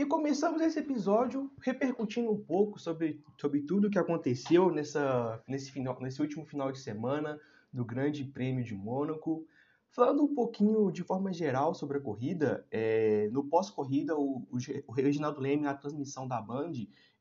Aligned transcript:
E 0.00 0.06
começamos 0.06 0.62
esse 0.62 0.78
episódio 0.78 1.50
repercutindo 1.60 2.32
um 2.32 2.42
pouco 2.42 2.80
sobre, 2.80 3.22
sobre 3.38 3.60
tudo 3.60 3.86
o 3.86 3.90
que 3.90 3.98
aconteceu 3.98 4.70
nessa, 4.70 5.44
nesse, 5.46 5.70
final, 5.70 6.00
nesse 6.00 6.22
último 6.22 6.46
final 6.46 6.72
de 6.72 6.78
semana 6.78 7.38
do 7.70 7.84
Grande 7.84 8.24
Prêmio 8.24 8.64
de 8.64 8.74
Mônaco. 8.74 9.46
Falando 9.90 10.22
um 10.22 10.34
pouquinho 10.34 10.90
de 10.90 11.02
forma 11.02 11.34
geral 11.34 11.74
sobre 11.74 11.98
a 11.98 12.00
corrida, 12.00 12.66
é, 12.70 13.28
no 13.30 13.44
pós-corrida, 13.44 14.16
o, 14.16 14.42
o, 14.88 14.90
Reginaldo 14.90 15.38
Leme, 15.38 15.64
na 15.64 15.74
transmissão 15.74 16.26
da 16.26 16.40
Band, 16.40 16.72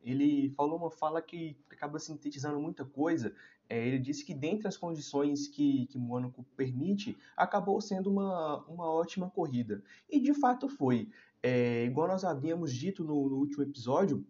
ele 0.01 0.49
falou 0.51 0.77
uma 0.77 0.89
fala 0.89 1.21
que 1.21 1.57
acaba 1.69 1.99
sintetizando 1.99 2.61
muita 2.61 2.85
coisa. 2.85 3.35
É, 3.67 3.85
ele 3.85 3.99
disse 3.99 4.25
que, 4.25 4.33
dentre 4.33 4.69
as 4.69 4.77
condições 4.77 5.49
que, 5.49 5.85
que 5.87 5.97
Mônaco 5.97 6.45
permite, 6.55 7.17
acabou 7.35 7.81
sendo 7.81 8.09
uma, 8.09 8.63
uma 8.67 8.89
ótima 8.89 9.29
corrida. 9.29 9.83
E 10.09 10.19
de 10.19 10.33
fato 10.33 10.69
foi. 10.69 11.09
É, 11.41 11.85
igual 11.85 12.07
nós 12.07 12.23
havíamos 12.23 12.73
dito 12.73 13.03
no, 13.03 13.29
no 13.29 13.37
último 13.37 13.63
episódio, 13.63 14.25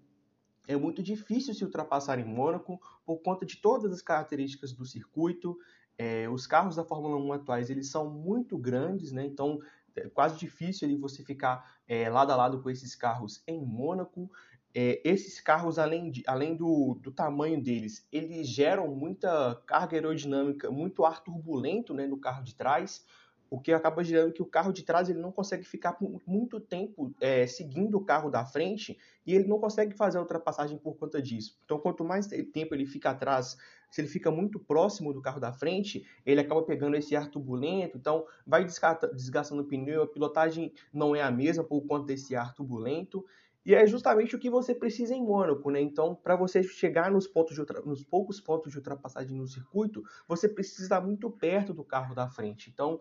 é 0.67 0.75
muito 0.75 1.01
difícil 1.01 1.53
se 1.53 1.63
ultrapassar 1.63 2.19
em 2.19 2.25
Mônaco 2.25 2.79
por 3.05 3.17
conta 3.19 3.45
de 3.45 3.57
todas 3.57 3.91
as 3.91 4.01
características 4.01 4.71
do 4.71 4.85
circuito, 4.85 5.57
é, 5.97 6.29
os 6.29 6.47
carros 6.47 6.75
da 6.75 6.85
Fórmula 6.85 7.17
1 7.17 7.33
atuais 7.33 7.69
eles 7.69 7.89
são 7.89 8.09
muito 8.09 8.57
grandes, 8.57 9.11
né? 9.11 9.25
então 9.25 9.59
é 9.95 10.07
quase 10.07 10.37
difícil 10.37 10.87
ali, 10.87 10.95
você 10.95 11.23
ficar 11.23 11.77
é, 11.87 12.09
lado 12.09 12.31
a 12.31 12.35
lado 12.35 12.61
com 12.61 12.69
esses 12.69 12.95
carros 12.95 13.43
em 13.47 13.59
Mônaco. 13.59 14.31
É, 14.73 15.01
esses 15.03 15.41
carros, 15.41 15.79
além, 15.79 16.11
de, 16.11 16.23
além 16.27 16.55
do, 16.55 16.93
do, 17.01 17.11
tamanho 17.11 17.61
deles, 17.61 18.07
eles 18.11 18.47
geram 18.47 18.87
muita 18.87 19.61
carga 19.65 19.97
aerodinâmica, 19.97 20.69
muito 20.69 21.03
ar 21.03 21.23
turbulento 21.23 21.93
né, 21.93 22.05
no 22.05 22.19
carro 22.19 22.43
de 22.43 22.53
trás, 22.53 23.03
o 23.49 23.59
que 23.59 23.71
acaba 23.71 24.03
gerando 24.03 24.33
que 24.33 24.41
o 24.41 24.45
carro 24.45 24.71
de 24.71 24.83
trás 24.83 25.09
ele 25.09 25.19
não 25.19 25.31
consegue 25.31 25.63
ficar 25.63 25.93
por 25.93 26.21
muito 26.25 26.59
tempo 26.59 27.13
é, 27.19 27.47
seguindo 27.47 27.97
o 27.97 28.05
carro 28.05 28.29
da 28.29 28.45
frente 28.45 28.97
e 29.25 29.33
ele 29.33 29.47
não 29.47 29.59
consegue 29.59 29.95
fazer 29.95 30.17
a 30.17 30.21
ultrapassagem 30.21 30.77
por 30.77 30.95
conta 30.97 31.21
disso. 31.21 31.57
Então, 31.65 31.79
quanto 31.79 32.03
mais 32.03 32.27
tempo 32.27 32.75
ele 32.75 32.85
fica 32.85 33.09
atrás, 33.09 33.57
se 33.89 34.01
ele 34.01 34.07
fica 34.07 34.29
muito 34.29 34.59
próximo 34.59 35.11
do 35.11 35.21
carro 35.21 35.39
da 35.39 35.51
frente, 35.51 36.05
ele 36.25 36.39
acaba 36.39 36.61
pegando 36.61 36.95
esse 36.95 37.15
ar 37.15 37.29
turbulento, 37.29 37.97
então 37.97 38.25
vai 38.45 38.63
desgastando 38.63 39.63
o 39.63 39.65
pneu, 39.65 40.03
a 40.03 40.07
pilotagem 40.07 40.71
não 40.93 41.15
é 41.15 41.21
a 41.21 41.31
mesma 41.31 41.63
por 41.63 41.81
conta 41.81 42.05
desse 42.05 42.35
ar 42.35 42.53
turbulento. 42.53 43.25
E 43.65 43.75
é 43.75 43.85
justamente 43.85 44.35
o 44.35 44.39
que 44.39 44.49
você 44.49 44.73
precisa 44.73 45.13
em 45.13 45.23
Mônaco, 45.23 45.69
né? 45.69 45.81
Então, 45.81 46.15
para 46.15 46.35
você 46.35 46.63
chegar 46.63 47.11
nos, 47.11 47.27
pontos 47.27 47.55
de 47.55 47.61
nos 47.85 48.03
poucos 48.03 48.39
pontos 48.39 48.71
de 48.71 48.77
ultrapassagem 48.77 49.37
no 49.37 49.47
circuito, 49.47 50.01
você 50.27 50.47
precisa 50.47 50.83
estar 50.83 51.01
muito 51.01 51.29
perto 51.29 51.73
do 51.73 51.83
carro 51.83 52.15
da 52.15 52.27
frente. 52.29 52.69
Então, 52.69 52.99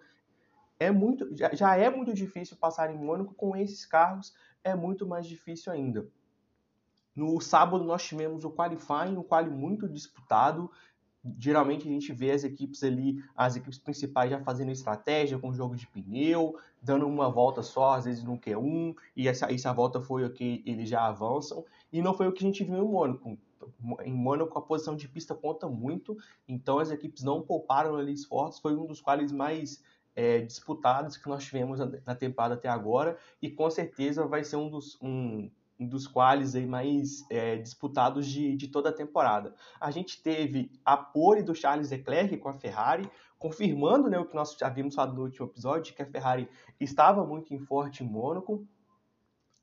é 0.80 0.90
muito, 0.90 1.28
já, 1.36 1.54
já 1.54 1.76
é 1.76 1.90
muito 1.90 2.14
difícil 2.14 2.56
passar 2.56 2.90
em 2.90 2.98
Mônaco 2.98 3.34
com 3.34 3.56
esses 3.56 3.84
carros, 3.84 4.34
é 4.62 4.74
muito 4.74 5.06
mais 5.06 5.26
difícil 5.26 5.72
ainda. 5.72 6.06
No 7.14 7.40
sábado 7.40 7.82
nós 7.82 8.04
tivemos 8.04 8.44
o 8.44 8.50
qualifying, 8.50 9.16
um 9.16 9.24
quali 9.24 9.50
muito 9.50 9.88
disputado. 9.88 10.70
Geralmente 11.36 11.88
a 11.88 11.90
gente 11.90 12.12
vê 12.12 12.30
as 12.30 12.44
equipes 12.44 12.84
ali, 12.84 13.20
as 13.34 13.56
equipes 13.56 13.78
principais 13.78 14.30
já 14.30 14.40
fazendo 14.40 14.70
estratégia 14.70 15.36
com 15.36 15.52
jogo 15.52 15.74
de 15.74 15.86
pneu, 15.88 16.56
dando 16.80 17.08
uma 17.08 17.28
volta 17.28 17.60
só, 17.60 17.94
às 17.94 18.04
vezes 18.04 18.22
no 18.22 18.38
Q1, 18.38 18.94
e 19.16 19.26
essa, 19.26 19.52
essa 19.52 19.72
volta 19.72 20.00
foi 20.00 20.24
o 20.24 20.30
que 20.30 20.62
eles 20.64 20.88
já 20.88 21.06
avançam. 21.06 21.64
E 21.92 22.00
não 22.00 22.14
foi 22.14 22.28
o 22.28 22.32
que 22.32 22.44
a 22.44 22.46
gente 22.46 22.62
viu 22.62 22.76
em 22.76 22.88
Mônaco. 22.88 23.36
Em 24.04 24.14
Mônaco 24.14 24.56
a 24.56 24.62
posição 24.62 24.94
de 24.94 25.08
pista 25.08 25.34
conta 25.34 25.68
muito, 25.68 26.16
então 26.46 26.78
as 26.78 26.92
equipes 26.92 27.24
não 27.24 27.42
pouparam 27.42 27.96
ali 27.96 28.12
esforços, 28.12 28.60
foi 28.60 28.76
um 28.76 28.86
dos 28.86 29.00
quales 29.00 29.32
mais 29.32 29.82
é, 30.18 30.40
disputados 30.40 31.16
que 31.16 31.28
nós 31.28 31.44
tivemos 31.44 31.78
na 32.04 32.12
temporada 32.12 32.54
até 32.54 32.68
agora 32.68 33.16
e 33.40 33.48
com 33.48 33.70
certeza 33.70 34.26
vai 34.26 34.42
ser 34.42 34.56
um 34.56 34.68
dos, 34.68 35.00
um, 35.00 35.48
um 35.78 35.86
dos 35.86 36.08
quales 36.08 36.56
aí 36.56 36.66
mais 36.66 37.24
é, 37.30 37.54
disputados 37.54 38.26
de, 38.26 38.56
de 38.56 38.66
toda 38.66 38.88
a 38.88 38.92
temporada. 38.92 39.54
A 39.80 39.92
gente 39.92 40.20
teve 40.20 40.72
a 40.84 40.96
pole 40.96 41.40
do 41.40 41.54
Charles 41.54 41.92
Leclerc 41.92 42.36
com 42.38 42.48
a 42.48 42.54
Ferrari, 42.54 43.08
confirmando 43.38 44.10
né, 44.10 44.18
o 44.18 44.24
que 44.24 44.34
nós 44.34 44.60
havíamos 44.60 44.96
falado 44.96 45.14
no 45.14 45.22
último 45.22 45.46
episódio, 45.46 45.94
que 45.94 46.02
a 46.02 46.06
Ferrari 46.06 46.48
estava 46.80 47.24
muito 47.24 47.54
em 47.54 47.60
forte 47.60 48.02
em 48.02 48.08
Mônaco. 48.08 48.66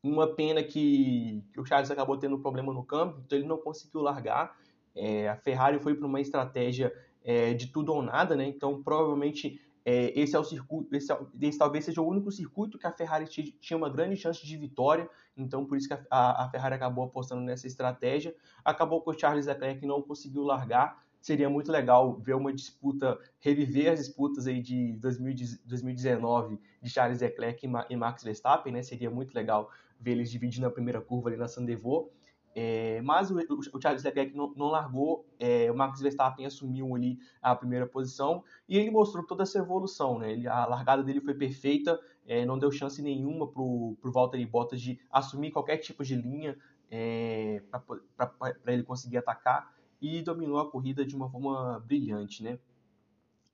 Uma 0.02 0.36
pena 0.36 0.64
que, 0.64 1.44
o 1.58 1.66
Charles 1.66 1.92
acabou 1.92 2.16
tendo 2.16 2.38
um 2.38 2.42
problema 2.42 2.72
no 2.72 2.86
câmbio, 2.86 3.22
então 3.26 3.38
ele 3.38 3.48
não 3.48 3.58
conseguiu 3.58 4.00
largar. 4.00 4.56
É, 4.96 5.28
a 5.28 5.36
Ferrari 5.36 5.80
foi 5.80 5.96
para 5.96 6.08
uma 6.08 6.22
estratégia 6.22 6.94
é, 7.26 7.54
de 7.54 7.68
tudo 7.68 7.92
ou 7.92 8.02
nada, 8.02 8.38
né? 8.38 8.48
Então 8.48 8.82
provavelmente 8.82 9.60
é, 9.86 10.20
esse 10.20 10.36
é 10.36 10.40
o 10.40 10.44
circuito, 10.44 10.96
esse, 10.96 11.12
é, 11.14 11.20
esse, 11.42 11.60
talvez 11.60 11.86
seja 11.86 12.02
o 12.02 12.08
único 12.08 12.32
circuito 12.32 12.80
que 12.80 12.88
a 12.88 12.92
Ferrari 12.92 13.28
tinha 13.28 13.78
uma 13.78 13.88
grande 13.88 14.18
chance 14.18 14.44
de 14.44 14.58
vitória, 14.58 15.08
então 15.38 15.64
por 15.64 15.78
isso 15.78 15.88
que 15.88 15.94
a, 15.94 16.44
a 16.44 16.50
Ferrari 16.50 16.74
acabou 16.74 17.06
apostando 17.06 17.42
nessa 17.42 17.68
estratégia. 17.68 18.36
Acabou 18.64 19.02
com 19.02 19.12
o 19.12 19.20
Charles 19.20 19.46
Leclerc 19.46 19.86
não 19.86 20.02
conseguiu 20.02 20.44
largar. 20.44 21.04
Seria 21.22 21.50
muito 21.50 21.72
legal 21.72 22.20
ver 22.20 22.36
uma 22.36 22.52
disputa, 22.52 23.20
reviver 23.40 23.92
as 23.92 24.00
disputas 24.00 24.48
aí 24.48 24.62
de 24.62 24.94
2019 24.94 26.60
de 26.82 26.90
Charles 26.90 27.22
Leclerc 27.22 27.66
e 27.90 27.96
Max 27.96 28.24
Verstappen, 28.24 28.74
né? 28.74 28.82
Seria 28.82 29.10
muito 29.10 29.34
legal 29.34 29.70
ver 30.00 30.12
eles 30.12 30.32
dividindo 30.32 30.66
a 30.66 30.72
primeira 30.72 31.02
curva 31.02 31.30
ali 31.30 31.38
na 31.38 31.48
Sandevaux. 31.48 32.10
É, 32.58 33.02
mas 33.02 33.30
o, 33.30 33.36
o, 33.36 33.82
Charles 33.82 34.02
Leclerc 34.02 34.34
não, 34.34 34.54
não 34.56 34.68
largou, 34.68 35.28
é, 35.38 35.70
o 35.70 35.76
Max 35.76 36.00
Verstappen 36.00 36.46
assumiu 36.46 36.96
ali 36.96 37.20
a 37.42 37.54
primeira 37.54 37.86
posição 37.86 38.46
e 38.68 38.78
ele 38.78 38.90
mostrou 38.90 39.26
toda 39.26 39.44
essa 39.44 39.60
evolução. 39.60 40.18
Né? 40.18 40.32
Ele, 40.32 40.48
a 40.48 40.66
largada 40.66 41.04
dele 41.04 41.20
foi 41.20 41.34
perfeita, 41.34 42.00
é, 42.26 42.46
não 42.46 42.58
deu 42.58 42.72
chance 42.72 43.02
nenhuma 43.02 43.46
para 43.46 43.62
o 43.62 43.98
Valtteri 44.06 44.46
Bottas 44.46 44.80
de 44.80 44.98
assumir 45.12 45.52
qualquer 45.52 45.78
tipo 45.80 46.02
de 46.02 46.16
linha 46.16 46.58
é, 46.90 47.62
para 48.16 48.74
ele 48.74 48.84
conseguir 48.84 49.18
atacar 49.18 49.76
e 50.02 50.22
dominou 50.22 50.58
a 50.60 50.72
corrida 50.72 51.06
de 51.06 51.14
uma 51.14 51.30
forma 51.30 51.78
brilhante. 51.82 52.42
Né? 52.42 52.58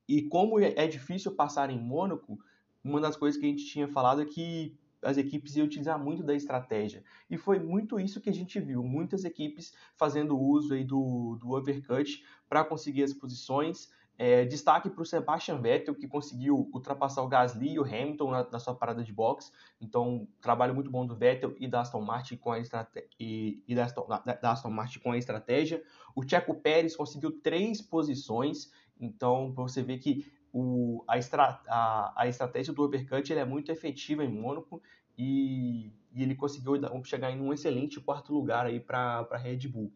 E 0.08 0.22
como 0.22 0.60
é, 0.60 0.88
difícil 0.88 1.32
passar 1.32 1.72
em 1.72 1.80
Mônaco, 1.80 2.38
uma 2.84 3.02
das 3.02 3.18
coisas 3.18 3.40
que 3.40 3.48
a 3.48 3.50
gente 3.50 3.66
tinha 3.66 3.88
falado 3.88 4.22
é 4.22 4.26
que 4.26 4.78
as 5.02 5.18
equipes 5.18 5.56
iam 5.56 5.66
utilizar 5.66 6.02
muito 6.02 6.24
da 6.24 6.36
estratégia. 6.36 7.04
E 7.30 7.38
foi 7.38 7.60
muito 7.60 8.00
isso 8.00 8.22
que 8.22 8.30
a 8.30 8.34
gente 8.34 8.60
viu, 8.60 8.84
muitas 8.84 9.26
equipes 9.26 9.74
fazendo 9.96 10.40
uso 10.40 10.74
aí 10.74 10.84
do, 10.84 11.38
do 11.40 11.52
overcut 11.52 12.24
para 12.48 12.64
conseguir 12.64 13.04
as 13.04 13.14
posições. 13.14 13.90
É, 14.18 14.46
destaque 14.46 14.88
para 14.88 15.02
o 15.02 15.06
Sebastian 15.06 15.60
Vettel, 15.60 15.96
que 15.96 16.08
conseguiu 16.08 16.70
ultrapassar 16.72 17.24
o 17.24 17.28
Gasly 17.28 17.72
e 17.72 17.80
o 17.80 17.84
Hamilton 17.84 18.30
na, 18.30 18.48
na, 18.52 18.60
sua 18.60 18.76
parada 18.76 19.04
de 19.04 19.12
box. 19.12 19.52
Então, 19.80 20.28
trabalho 20.40 20.76
muito 20.76 20.92
bom 20.92 21.08
do 21.08 21.16
Vettel 21.16 21.56
e 21.60 21.68
da 21.68 21.82
Aston 21.82 22.02
Martin 22.02 22.38
com 22.38 22.52
a, 22.52 22.60
estrate 22.60 23.04
e, 23.20 23.64
e 23.68 23.74
da, 23.74 23.86
Aston, 23.86 24.08
da, 24.08 24.36
da 24.36 24.52
Aston 24.52 24.70
Martin 24.70 25.00
com 25.00 25.12
a 25.12 25.18
estratégia. 25.18 25.82
O 26.16 26.22
Checo 26.22 26.54
Pérez 26.54 26.96
conseguiu 26.96 27.32
três 27.42 27.82
posições. 27.82 28.72
Então, 29.00 29.52
você 29.54 29.82
vê 29.82 29.98
que 29.98 30.32
o, 30.54 31.04
a, 31.08 31.18
estra, 31.18 31.62
a, 31.68 32.14
a, 32.16 32.28
estratégia 32.28 32.74
do 32.74 32.84
overcut 32.84 33.32
é 33.32 33.46
muito 33.46 33.72
efetiva 33.72 34.24
em 34.24 34.30
Mônaco 34.30 34.82
e, 35.18 35.92
e, 36.14 36.24
ele 36.24 36.36
conseguiu 36.36 36.74
chegar 37.04 37.32
em 37.32 37.40
um 37.40 37.54
excelente 37.54 38.00
quarto 38.00 38.34
lugar 38.34 38.66
aí 38.66 38.80
para 38.80 39.28
a 39.32 39.38
Red 39.38 39.68
Bull. 39.68 39.92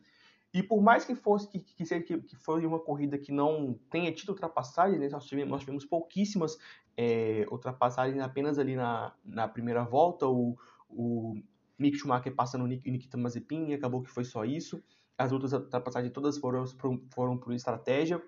E 0.53 0.63
por 0.63 0.81
mais 0.81 1.03
que 1.03 1.15
fosse 1.15 1.49
que, 1.49 1.59
que, 1.59 1.83
que, 1.83 2.17
que 2.21 2.35
foi 2.37 2.65
uma 2.65 2.79
corrida 2.79 3.17
que 3.17 3.31
não 3.31 3.77
tenha 3.89 4.11
tido 4.13 4.29
ultrapassagem, 4.29 4.97
né, 4.97 5.09
nós, 5.09 5.25
tivemos, 5.25 5.51
nós 5.51 5.59
tivemos 5.59 5.83
pouquíssimas 5.83 6.57
é, 6.95 7.45
ultrapassagens 7.51 8.23
apenas 8.23 8.57
ali 8.57 8.75
na, 8.75 9.13
na 9.25 9.49
primeira 9.49 9.83
volta. 9.83 10.25
O, 10.25 10.57
o 10.89 11.35
Mick 11.77 11.97
Schumacher 11.97 12.33
passando 12.33 12.63
o 12.63 12.67
Nikita 12.67 13.17
Mazepin, 13.17 13.73
acabou 13.73 14.01
que 14.01 14.09
foi 14.09 14.23
só 14.23 14.45
isso. 14.45 14.81
As 15.17 15.33
outras 15.33 15.51
ultrapassagens 15.51 16.13
todas 16.13 16.37
foram, 16.37 16.65
foram 17.09 17.37
por 17.37 17.53
estratégia. 17.53 18.23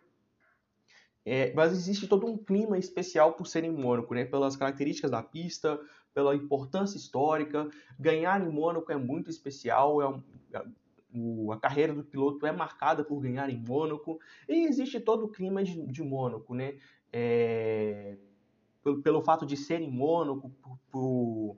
É, 1.29 1.53
mas 1.53 1.73
existe 1.73 2.07
todo 2.07 2.25
um 2.25 2.37
clima 2.37 2.77
especial 2.77 3.33
por 3.33 3.45
ser 3.47 3.65
em 3.65 3.69
Mônaco, 3.69 4.13
né? 4.13 4.23
pelas 4.23 4.55
características 4.55 5.11
da 5.11 5.21
pista, 5.21 5.77
pela 6.13 6.33
importância 6.33 6.95
histórica. 6.95 7.69
Ganhar 7.99 8.41
em 8.41 8.49
Mônaco 8.49 8.89
é 8.93 8.95
muito 8.95 9.29
especial, 9.29 10.01
é 10.01 10.07
um, 10.07 10.23
é, 10.53 10.65
o, 11.13 11.51
a 11.51 11.59
carreira 11.59 11.93
do 11.93 12.01
piloto 12.01 12.45
é 12.45 12.51
marcada 12.53 13.03
por 13.03 13.19
ganhar 13.19 13.49
em 13.49 13.57
Mônaco, 13.57 14.21
e 14.47 14.67
existe 14.67 15.01
todo 15.01 15.25
o 15.25 15.27
clima 15.27 15.61
de, 15.65 15.85
de 15.87 16.01
Mônaco, 16.01 16.55
né? 16.55 16.77
É, 17.11 18.15
pelo, 18.81 19.01
pelo 19.01 19.21
fato 19.21 19.45
de 19.45 19.57
ser 19.57 19.81
em 19.81 19.91
Mônaco, 19.91 20.49
por, 20.61 20.79
por 20.89 21.57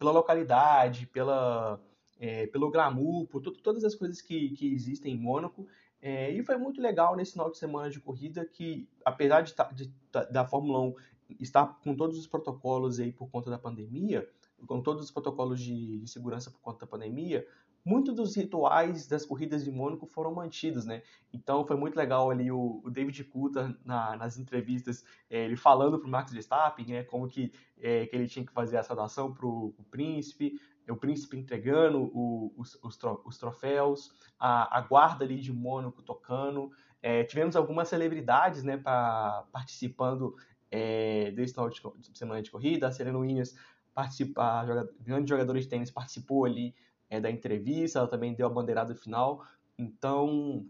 pela 0.00 0.10
localidade, 0.10 1.06
pela, 1.06 1.80
é, 2.18 2.46
pelo 2.46 2.70
glamour, 2.70 3.26
por 3.26 3.40
todas 3.40 3.84
as 3.84 3.94
coisas 3.94 4.20
que, 4.20 4.50
que 4.50 4.72
existem 4.72 5.14
em 5.14 5.18
Mônaco. 5.18 5.66
É, 6.00 6.30
e 6.30 6.42
foi 6.42 6.56
muito 6.56 6.80
legal 6.80 7.16
nesse 7.16 7.32
final 7.32 7.50
de 7.50 7.58
semana 7.58 7.90
de 7.90 8.00
corrida 8.00 8.44
que, 8.44 8.88
apesar 9.04 9.42
de, 9.42 9.54
de, 9.74 9.92
da 10.30 10.46
Fórmula 10.46 10.80
1 10.80 10.94
estar 11.40 11.66
com 11.82 11.94
todos 11.94 12.18
os 12.18 12.26
protocolos 12.26 13.00
aí 13.00 13.12
por 13.12 13.28
conta 13.28 13.50
da 13.50 13.58
pandemia, 13.58 14.28
com 14.66 14.80
todos 14.80 15.04
os 15.04 15.10
protocolos 15.10 15.60
de, 15.60 15.98
de 15.98 16.08
segurança 16.08 16.50
por 16.50 16.60
conta 16.60 16.80
da 16.80 16.86
pandemia, 16.86 17.46
muitos 17.84 18.14
dos 18.14 18.34
rituais 18.34 19.06
das 19.06 19.24
corridas 19.24 19.64
de 19.64 19.70
Mônaco 19.70 20.06
foram 20.06 20.34
mantidos, 20.34 20.84
né? 20.84 21.02
Então 21.32 21.64
foi 21.64 21.76
muito 21.76 21.96
legal 21.96 22.30
ali 22.30 22.50
o, 22.50 22.80
o 22.84 22.90
David 22.90 23.22
Coulter 23.24 23.76
na, 23.84 24.16
nas 24.16 24.38
entrevistas, 24.38 25.04
é, 25.30 25.44
ele 25.44 25.56
falando 25.56 25.98
para 25.98 26.08
o 26.08 26.10
Max 26.10 26.32
Verstappen, 26.32 26.86
né, 26.86 27.04
como 27.04 27.28
que, 27.28 27.52
é, 27.78 28.06
que 28.06 28.16
ele 28.16 28.26
tinha 28.26 28.44
que 28.44 28.52
fazer 28.52 28.76
a 28.76 28.82
saudação 28.82 29.32
para 29.32 29.46
o 29.46 29.72
príncipe, 29.88 30.60
o 30.92 30.96
príncipe 30.96 31.36
entregando 31.36 32.10
o, 32.14 32.52
os, 32.56 32.78
os, 32.82 32.98
os, 33.24 33.38
troféus, 33.38 34.12
a, 34.38 34.78
a, 34.78 34.80
guarda 34.80 35.24
ali 35.24 35.40
de 35.40 35.52
Mônaco 35.52 36.02
tocando. 36.02 36.70
É, 37.02 37.24
tivemos 37.24 37.56
algumas 37.56 37.88
celebridades, 37.88 38.62
né, 38.62 38.76
pra, 38.76 39.44
participando 39.52 40.36
é, 40.70 41.30
desse 41.32 41.54
final 41.54 41.68
de 41.70 42.18
semana 42.18 42.42
de 42.42 42.50
corrida, 42.50 42.88
a 42.88 42.92
Serena 42.92 43.18
Williams 43.18 43.54
participa, 43.94 44.60
a 44.60 44.66
jogador, 44.66 44.94
grande 45.00 45.28
jogadora 45.28 45.60
de 45.60 45.66
tênis 45.66 45.90
participou 45.90 46.44
ali 46.44 46.74
é, 47.08 47.20
da 47.20 47.30
entrevista, 47.30 47.98
ela 47.98 48.08
também 48.08 48.34
deu 48.34 48.46
a 48.46 48.50
bandeirada 48.50 48.94
final. 48.94 49.44
Então, 49.78 50.66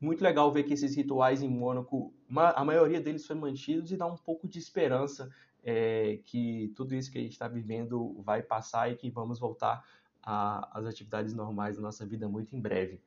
muito 0.00 0.22
legal 0.22 0.50
ver 0.52 0.62
que 0.62 0.74
esses 0.74 0.96
rituais 0.96 1.42
em 1.42 1.48
Mônaco, 1.48 2.14
a 2.34 2.64
maioria 2.64 3.00
deles 3.00 3.26
foi 3.26 3.36
mantidos 3.36 3.90
e 3.92 3.96
dá 3.96 4.06
um 4.06 4.16
pouco 4.16 4.48
de 4.48 4.58
esperança 4.58 5.30
é, 5.64 6.20
que 6.24 6.72
tudo 6.76 6.94
isso 6.94 7.10
que 7.10 7.18
a 7.18 7.20
gente 7.20 7.32
está 7.32 7.48
vivendo 7.48 8.20
vai 8.22 8.42
passar 8.42 8.90
e 8.90 8.96
que 8.96 9.10
vamos 9.10 9.38
voltar 9.38 9.84
às 10.22 10.86
atividades 10.86 11.34
normais 11.34 11.76
da 11.76 11.82
nossa 11.82 12.06
vida 12.06 12.28
muito 12.28 12.54
em 12.54 12.60
breve. 12.60 13.00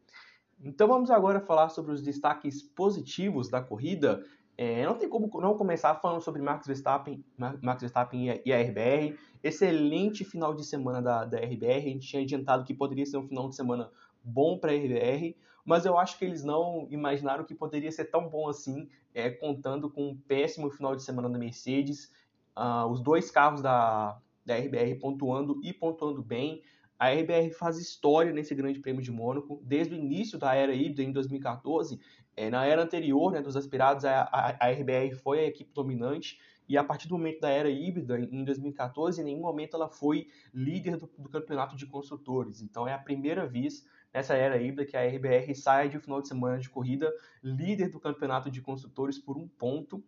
Então 0.63 0.88
vamos 0.88 1.11
agora 1.11 1.39
falar 1.39 1.69
sobre 1.69 1.91
os 1.91 2.01
destaques 2.01 2.61
positivos 2.61 3.50
da 3.50 3.61
corrida. 3.61 4.23
É, 4.57 4.85
não 4.85 4.95
tem 4.95 5.09
como 5.09 5.29
não 5.41 5.57
começar 5.57 5.95
falando 5.95 6.21
sobre 6.21 6.41
Max 6.41 6.67
Verstappen, 6.67 7.23
Max 7.38 7.81
Verstappen 7.81 8.41
e 8.45 8.53
a 8.53 8.61
RBR. 8.61 9.17
Excelente 9.44 10.23
final 10.23 10.53
de 10.53 10.63
semana 10.63 11.01
da, 11.01 11.25
da 11.25 11.38
RBR. 11.38 11.77
A 11.77 11.89
gente 11.89 12.07
tinha 12.07 12.21
adiantado 12.21 12.63
que 12.63 12.73
poderia 12.73 13.06
ser 13.06 13.17
um 13.17 13.27
final 13.27 13.49
de 13.49 13.56
semana 13.56 13.91
bom 14.23 14.57
para 14.57 14.71
a 14.71 14.75
RBR, 14.75 15.35
mas 15.65 15.85
eu 15.85 15.97
acho 15.97 16.17
que 16.17 16.25
eles 16.25 16.44
não 16.44 16.88
imaginaram 16.89 17.44
que 17.44 17.53
poderia 17.53 17.91
ser 17.91 18.06
tão 18.06 18.29
bom 18.29 18.47
assim, 18.47 18.88
é, 19.13 19.29
contando 19.29 19.89
com 19.89 20.09
um 20.09 20.15
péssimo 20.15 20.69
final 20.69 20.95
de 20.95 21.03
semana 21.03 21.29
da 21.29 21.38
Mercedes. 21.38 22.11
Uh, 22.57 22.88
os 22.91 23.01
dois 23.01 23.31
carros 23.31 23.61
da, 23.61 24.19
da 24.45 24.55
RBR 24.57 25.00
pontuando 25.00 25.59
e 25.63 25.73
pontuando 25.73 26.21
bem. 26.21 26.61
A 27.00 27.09
RBR 27.09 27.51
faz 27.51 27.77
história 27.77 28.31
nesse 28.31 28.53
Grande 28.55 28.79
Prêmio 28.79 29.01
de 29.01 29.11
Mônaco. 29.11 29.61
Desde 29.63 29.94
o 29.94 29.97
início 29.97 30.38
da 30.38 30.53
era 30.55 30.73
híbrida, 30.73 31.03
em 31.03 31.11
2014, 31.11 32.00
é, 32.35 32.50
na 32.50 32.65
era 32.65 32.83
anterior 32.83 33.31
né, 33.31 33.41
dos 33.41 33.55
aspirados, 33.55 34.05
a, 34.05 34.21
a, 34.21 34.67
a, 34.67 34.71
RBR 34.71 35.15
foi 35.15 35.39
a 35.39 35.45
equipe 35.45 35.71
dominante 35.73 36.39
e 36.67 36.77
a 36.77 36.83
partir 36.83 37.07
do 37.07 37.17
momento 37.17 37.41
da 37.41 37.50
era 37.50 37.69
híbrida, 37.69 38.17
em 38.19 38.44
2014, 38.44 39.21
em 39.21 39.25
nenhum 39.25 39.41
momento 39.41 39.75
ela 39.75 39.89
foi 39.89 40.27
líder 40.53 40.97
do, 40.97 41.09
do 41.17 41.29
campeonato 41.29 41.75
de 41.75 41.85
construtores. 41.85 42.61
Então 42.61 42.88
é 42.88 42.94
a 42.94 42.97
primeira 42.97 43.45
vez 43.45 43.85
nessa 44.13 44.35
era 44.35 44.57
híbrida 44.57 44.85
que 44.85 44.95
a 44.95 45.06
RBR 45.06 45.53
sai 45.56 45.89
de 45.89 45.97
um 45.97 46.01
final 46.01 46.21
de 46.21 46.27
semana 46.27 46.57
de 46.59 46.69
corrida 46.69 47.11
líder 47.44 47.89
do 47.89 47.99
campeonato 47.99 48.49
de 48.49 48.61
construtores 48.61 49.19
por 49.19 49.38
um 49.38 49.47
ponto 49.47 50.03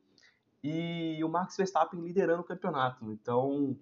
e 0.67 1.23
o 1.23 1.29
Max 1.29 1.57
Verstappen 1.57 2.01
liderando 2.01 2.41
o 2.41 2.45
campeonato. 2.45 3.11
Então 3.11 3.77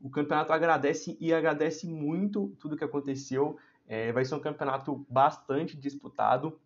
o 0.00 0.10
campeonato 0.10 0.52
agradece 0.52 1.16
e 1.20 1.32
agradece 1.32 1.86
muito 1.86 2.48
tudo 2.58 2.76
que 2.76 2.84
aconteceu. 2.84 3.56
É, 3.86 4.12
vai 4.12 4.24
ser 4.24 4.34
um 4.34 4.40
campeonato 4.40 5.04
bastante 5.08 5.76
disputado 5.76 6.58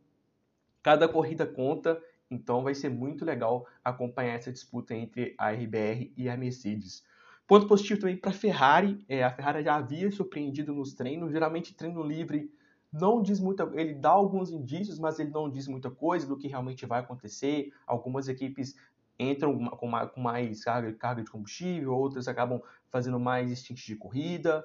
Cada 0.86 1.08
corrida 1.08 1.44
conta, 1.44 2.00
então 2.30 2.62
vai 2.62 2.72
ser 2.72 2.88
muito 2.88 3.24
legal 3.24 3.66
acompanhar 3.82 4.34
essa 4.34 4.52
disputa 4.52 4.94
entre 4.94 5.34
a 5.36 5.50
RBR 5.50 6.12
e 6.16 6.28
a 6.28 6.36
Mercedes. 6.36 7.04
Ponto 7.44 7.66
positivo 7.66 7.98
também 7.98 8.16
para 8.16 8.30
a 8.30 8.32
Ferrari. 8.32 9.04
É, 9.08 9.24
a 9.24 9.32
Ferrari 9.32 9.64
já 9.64 9.74
havia 9.74 10.08
surpreendido 10.12 10.72
nos 10.72 10.94
treinos. 10.94 11.32
Geralmente, 11.32 11.74
treino 11.74 12.04
livre 12.04 12.48
não 13.00 13.22
diz 13.22 13.40
muita. 13.40 13.70
Ele 13.75 13.94
dá 13.94 14.10
alguns 14.10 14.50
indícios, 14.50 14.98
mas 14.98 15.19
ele 15.19 15.31
não 15.31 15.48
diz 15.48 15.69
muita 15.69 15.90
coisa 15.90 16.26
do 16.26 16.37
que 16.37 16.48
realmente 16.48 16.84
vai 16.87 17.00
acontecer. 17.00 17.72
Algumas 17.87 18.28
equipes 18.28 18.75
entram 19.19 19.58
com 19.70 20.20
mais, 20.20 20.62
carga, 20.64 20.93
carga 20.93 21.22
de 21.22 21.31
combustível, 21.31 21.94
outras 21.94 22.28
acabam 22.28 22.60
fazendo 22.90 23.19
mais 23.19 23.50
instintos 23.50 23.82
de 23.82 23.96
corrida 23.96 24.64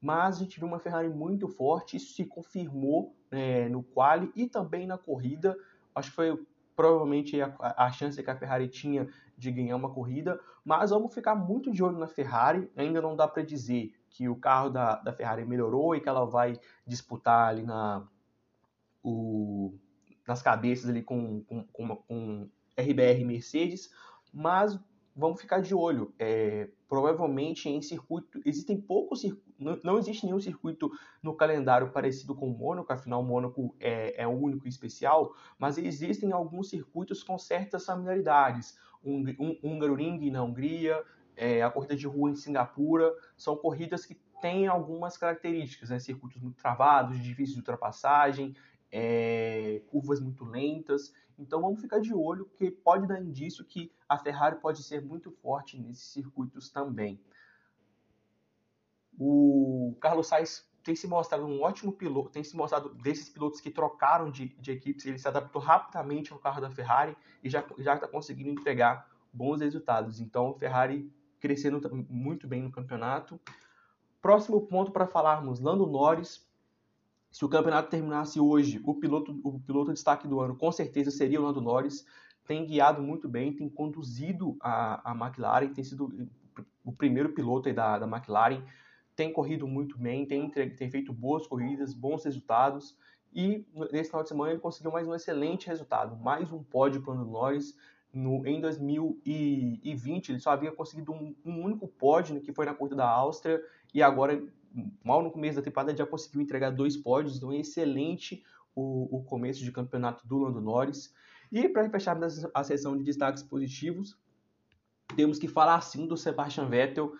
mas 0.00 0.36
a 0.36 0.38
gente 0.38 0.58
viu 0.58 0.68
uma 0.68 0.78
Ferrari 0.78 1.08
muito 1.08 1.48
forte, 1.48 1.96
isso 1.96 2.14
se 2.14 2.24
confirmou 2.24 3.14
é, 3.30 3.68
no 3.68 3.82
quali 3.82 4.30
e 4.34 4.46
também 4.46 4.86
na 4.86 4.96
corrida. 4.96 5.56
Acho 5.94 6.10
que 6.10 6.16
foi 6.16 6.46
provavelmente 6.76 7.40
a, 7.40 7.54
a, 7.58 7.90
chance 7.90 8.22
que 8.22 8.30
a 8.30 8.36
Ferrari 8.36 8.68
tinha 8.68 9.08
de 9.36 9.50
ganhar 9.50 9.74
uma 9.74 9.90
corrida, 9.90 10.40
mas 10.64 10.90
vamos 10.90 11.12
ficar 11.12 11.34
muito 11.34 11.72
de 11.72 11.82
olho 11.82 11.98
na 11.98 12.06
Ferrari. 12.06 12.70
Ainda 12.76 13.02
não 13.02 13.16
dá 13.16 13.26
para 13.26 13.42
dizer 13.42 13.92
que 14.10 14.28
o 14.28 14.36
carro 14.36 14.70
da, 14.70 14.96
da 14.96 15.12
Ferrari 15.12 15.44
melhorou 15.44 15.94
e 15.94 16.00
que 16.00 16.08
ela 16.08 16.24
vai 16.24 16.58
disputar 16.86 17.48
ali 17.48 17.62
na, 17.62 18.06
o, 19.02 19.74
nas 20.26 20.42
cabeças 20.42 20.88
ali 20.88 21.02
com, 21.02 21.42
com, 21.44 21.64
com, 21.64 21.96
com 21.96 22.50
RBR 22.78 23.20
e 23.20 23.24
Mercedes, 23.24 23.90
mas 24.32 24.78
vamos 25.14 25.40
ficar 25.40 25.60
de 25.60 25.74
olho. 25.74 26.14
É, 26.18 26.68
provavelmente 26.88 27.68
em 27.68 27.82
circuito, 27.82 28.40
existem 28.44 28.80
poucos 28.80 29.22
não, 29.58 29.78
não 29.82 29.98
existe 29.98 30.24
nenhum 30.24 30.40
circuito 30.40 30.90
no 31.22 31.34
calendário 31.34 31.90
parecido 31.90 32.34
com 32.34 32.48
o 32.48 32.56
Mônaco, 32.56 32.92
afinal 32.92 33.20
o 33.20 33.24
Mônaco 33.24 33.74
é, 33.80 34.22
é 34.22 34.26
único 34.26 34.66
e 34.66 34.68
especial, 34.68 35.34
mas 35.58 35.76
existem 35.76 36.32
alguns 36.32 36.70
circuitos 36.70 37.22
com 37.22 37.36
certas 37.36 37.84
familiaridades. 37.84 38.78
Um, 39.04 39.24
um 39.38 39.58
Hungaroring 39.62 40.30
na 40.30 40.42
Hungria, 40.42 41.02
é, 41.38 41.62
a 41.62 41.70
corrida 41.70 41.94
de 41.94 42.06
rua 42.06 42.30
em 42.30 42.36
Singapura, 42.36 43.14
são 43.36 43.56
corridas 43.56 44.04
que 44.04 44.14
têm 44.40 44.66
algumas 44.66 45.16
características, 45.16 45.90
né? 45.90 45.98
circuitos 45.98 46.40
muito 46.42 46.56
travados, 46.56 47.18
difíceis 47.18 47.52
de 47.52 47.60
ultrapassagem, 47.60 48.54
é, 48.90 49.80
curvas 49.88 50.20
muito 50.20 50.44
lentas. 50.44 51.14
Então 51.38 51.60
vamos 51.60 51.80
ficar 51.80 52.00
de 52.00 52.12
olho, 52.12 52.46
porque 52.46 52.70
pode 52.70 53.06
dar 53.06 53.20
indício 53.20 53.64
que 53.64 53.92
a 54.08 54.18
Ferrari 54.18 54.56
pode 54.56 54.82
ser 54.82 55.00
muito 55.04 55.30
forte 55.30 55.78
nesses 55.78 56.12
circuitos 56.12 56.68
também. 56.70 57.20
O 59.16 59.96
Carlos 60.00 60.26
Sainz 60.26 60.68
tem 60.82 60.96
se 60.96 61.06
mostrado 61.06 61.46
um 61.46 61.62
ótimo 61.62 61.92
piloto, 61.92 62.30
tem 62.30 62.42
se 62.42 62.56
mostrado 62.56 62.94
desses 62.94 63.28
pilotos 63.28 63.60
que 63.60 63.70
trocaram 63.70 64.30
de, 64.30 64.48
de 64.60 64.72
equipes, 64.72 65.04
ele 65.06 65.18
se 65.18 65.28
adaptou 65.28 65.60
rapidamente 65.60 66.32
ao 66.32 66.38
carro 66.38 66.60
da 66.60 66.70
Ferrari 66.70 67.16
e 67.42 67.50
já 67.50 67.60
está 67.78 68.08
conseguindo 68.08 68.48
entregar 68.48 69.08
bons 69.32 69.60
resultados. 69.60 70.20
Então, 70.20 70.54
Ferrari 70.54 71.12
crescendo 71.40 71.80
muito 72.08 72.46
bem 72.46 72.62
no 72.62 72.70
campeonato. 72.70 73.40
Próximo 74.20 74.60
ponto 74.62 74.90
para 74.90 75.06
falarmos, 75.06 75.60
Lando 75.60 75.86
Norris 75.86 76.48
se 77.30 77.44
o 77.44 77.48
campeonato 77.48 77.90
terminasse 77.90 78.40
hoje, 78.40 78.80
o 78.84 78.94
piloto, 78.94 79.38
o 79.44 79.60
piloto 79.60 79.92
destaque 79.92 80.26
do 80.26 80.40
ano 80.40 80.56
com 80.56 80.72
certeza 80.72 81.10
seria 81.10 81.40
o 81.40 81.44
Lando 81.44 81.60
Norris. 81.60 82.06
Tem 82.46 82.64
guiado 82.64 83.02
muito 83.02 83.28
bem, 83.28 83.52
tem 83.52 83.68
conduzido 83.68 84.56
a, 84.60 85.12
a 85.12 85.14
McLaren, 85.14 85.68
tem 85.68 85.84
sido 85.84 86.28
o 86.82 86.92
primeiro 86.92 87.32
piloto 87.34 87.72
da, 87.72 87.98
da 87.98 88.06
McLaren, 88.06 88.62
tem 89.14 89.32
corrido 89.32 89.68
muito 89.68 89.98
bem, 89.98 90.24
tem, 90.24 90.48
tem 90.48 90.90
feito 90.90 91.12
boas 91.12 91.46
corridas, 91.46 91.92
bons 91.92 92.24
resultados. 92.24 92.96
E 93.34 93.66
nesse 93.92 94.08
final 94.08 94.22
de 94.22 94.30
semana 94.30 94.52
ele 94.52 94.60
conseguiu 94.60 94.90
mais 94.90 95.06
um 95.06 95.14
excelente 95.14 95.66
resultado, 95.66 96.16
mais 96.16 96.50
um 96.50 96.62
pódio 96.62 97.02
para 97.02 97.12
o 97.12 97.16
Lando 97.18 97.30
Norris. 97.30 97.76
No, 98.12 98.46
em 98.46 98.60
2020 98.60 100.30
ele 100.30 100.40
só 100.40 100.50
havia 100.50 100.72
conseguido 100.72 101.12
um, 101.12 101.34
um 101.44 101.62
único 101.62 101.86
pódio, 101.86 102.40
que 102.40 102.52
foi 102.52 102.64
na 102.64 102.74
corrida 102.74 102.96
da 102.96 103.08
Áustria, 103.08 103.62
e 103.92 104.02
agora 104.02 104.42
mal 105.04 105.22
no 105.22 105.30
começo 105.30 105.56
da 105.56 105.62
temporada 105.62 105.96
já 105.96 106.06
conseguiu 106.06 106.40
entregar 106.40 106.70
dois 106.70 106.96
pódios, 106.96 107.36
então 107.36 107.52
é 107.52 107.58
excelente 107.58 108.42
o, 108.74 109.16
o 109.16 109.24
começo 109.24 109.62
de 109.62 109.72
campeonato 109.72 110.26
do 110.26 110.38
Lando 110.38 110.60
Norris. 110.60 111.12
E 111.50 111.68
para 111.68 111.88
fechar 111.88 112.18
a 112.54 112.64
sessão 112.64 112.96
de 112.96 113.02
destaques 113.02 113.42
positivos, 113.42 114.16
temos 115.16 115.38
que 115.38 115.48
falar 115.48 115.80
sim 115.80 116.06
do 116.06 116.16
Sebastian 116.16 116.66
Vettel. 116.66 117.12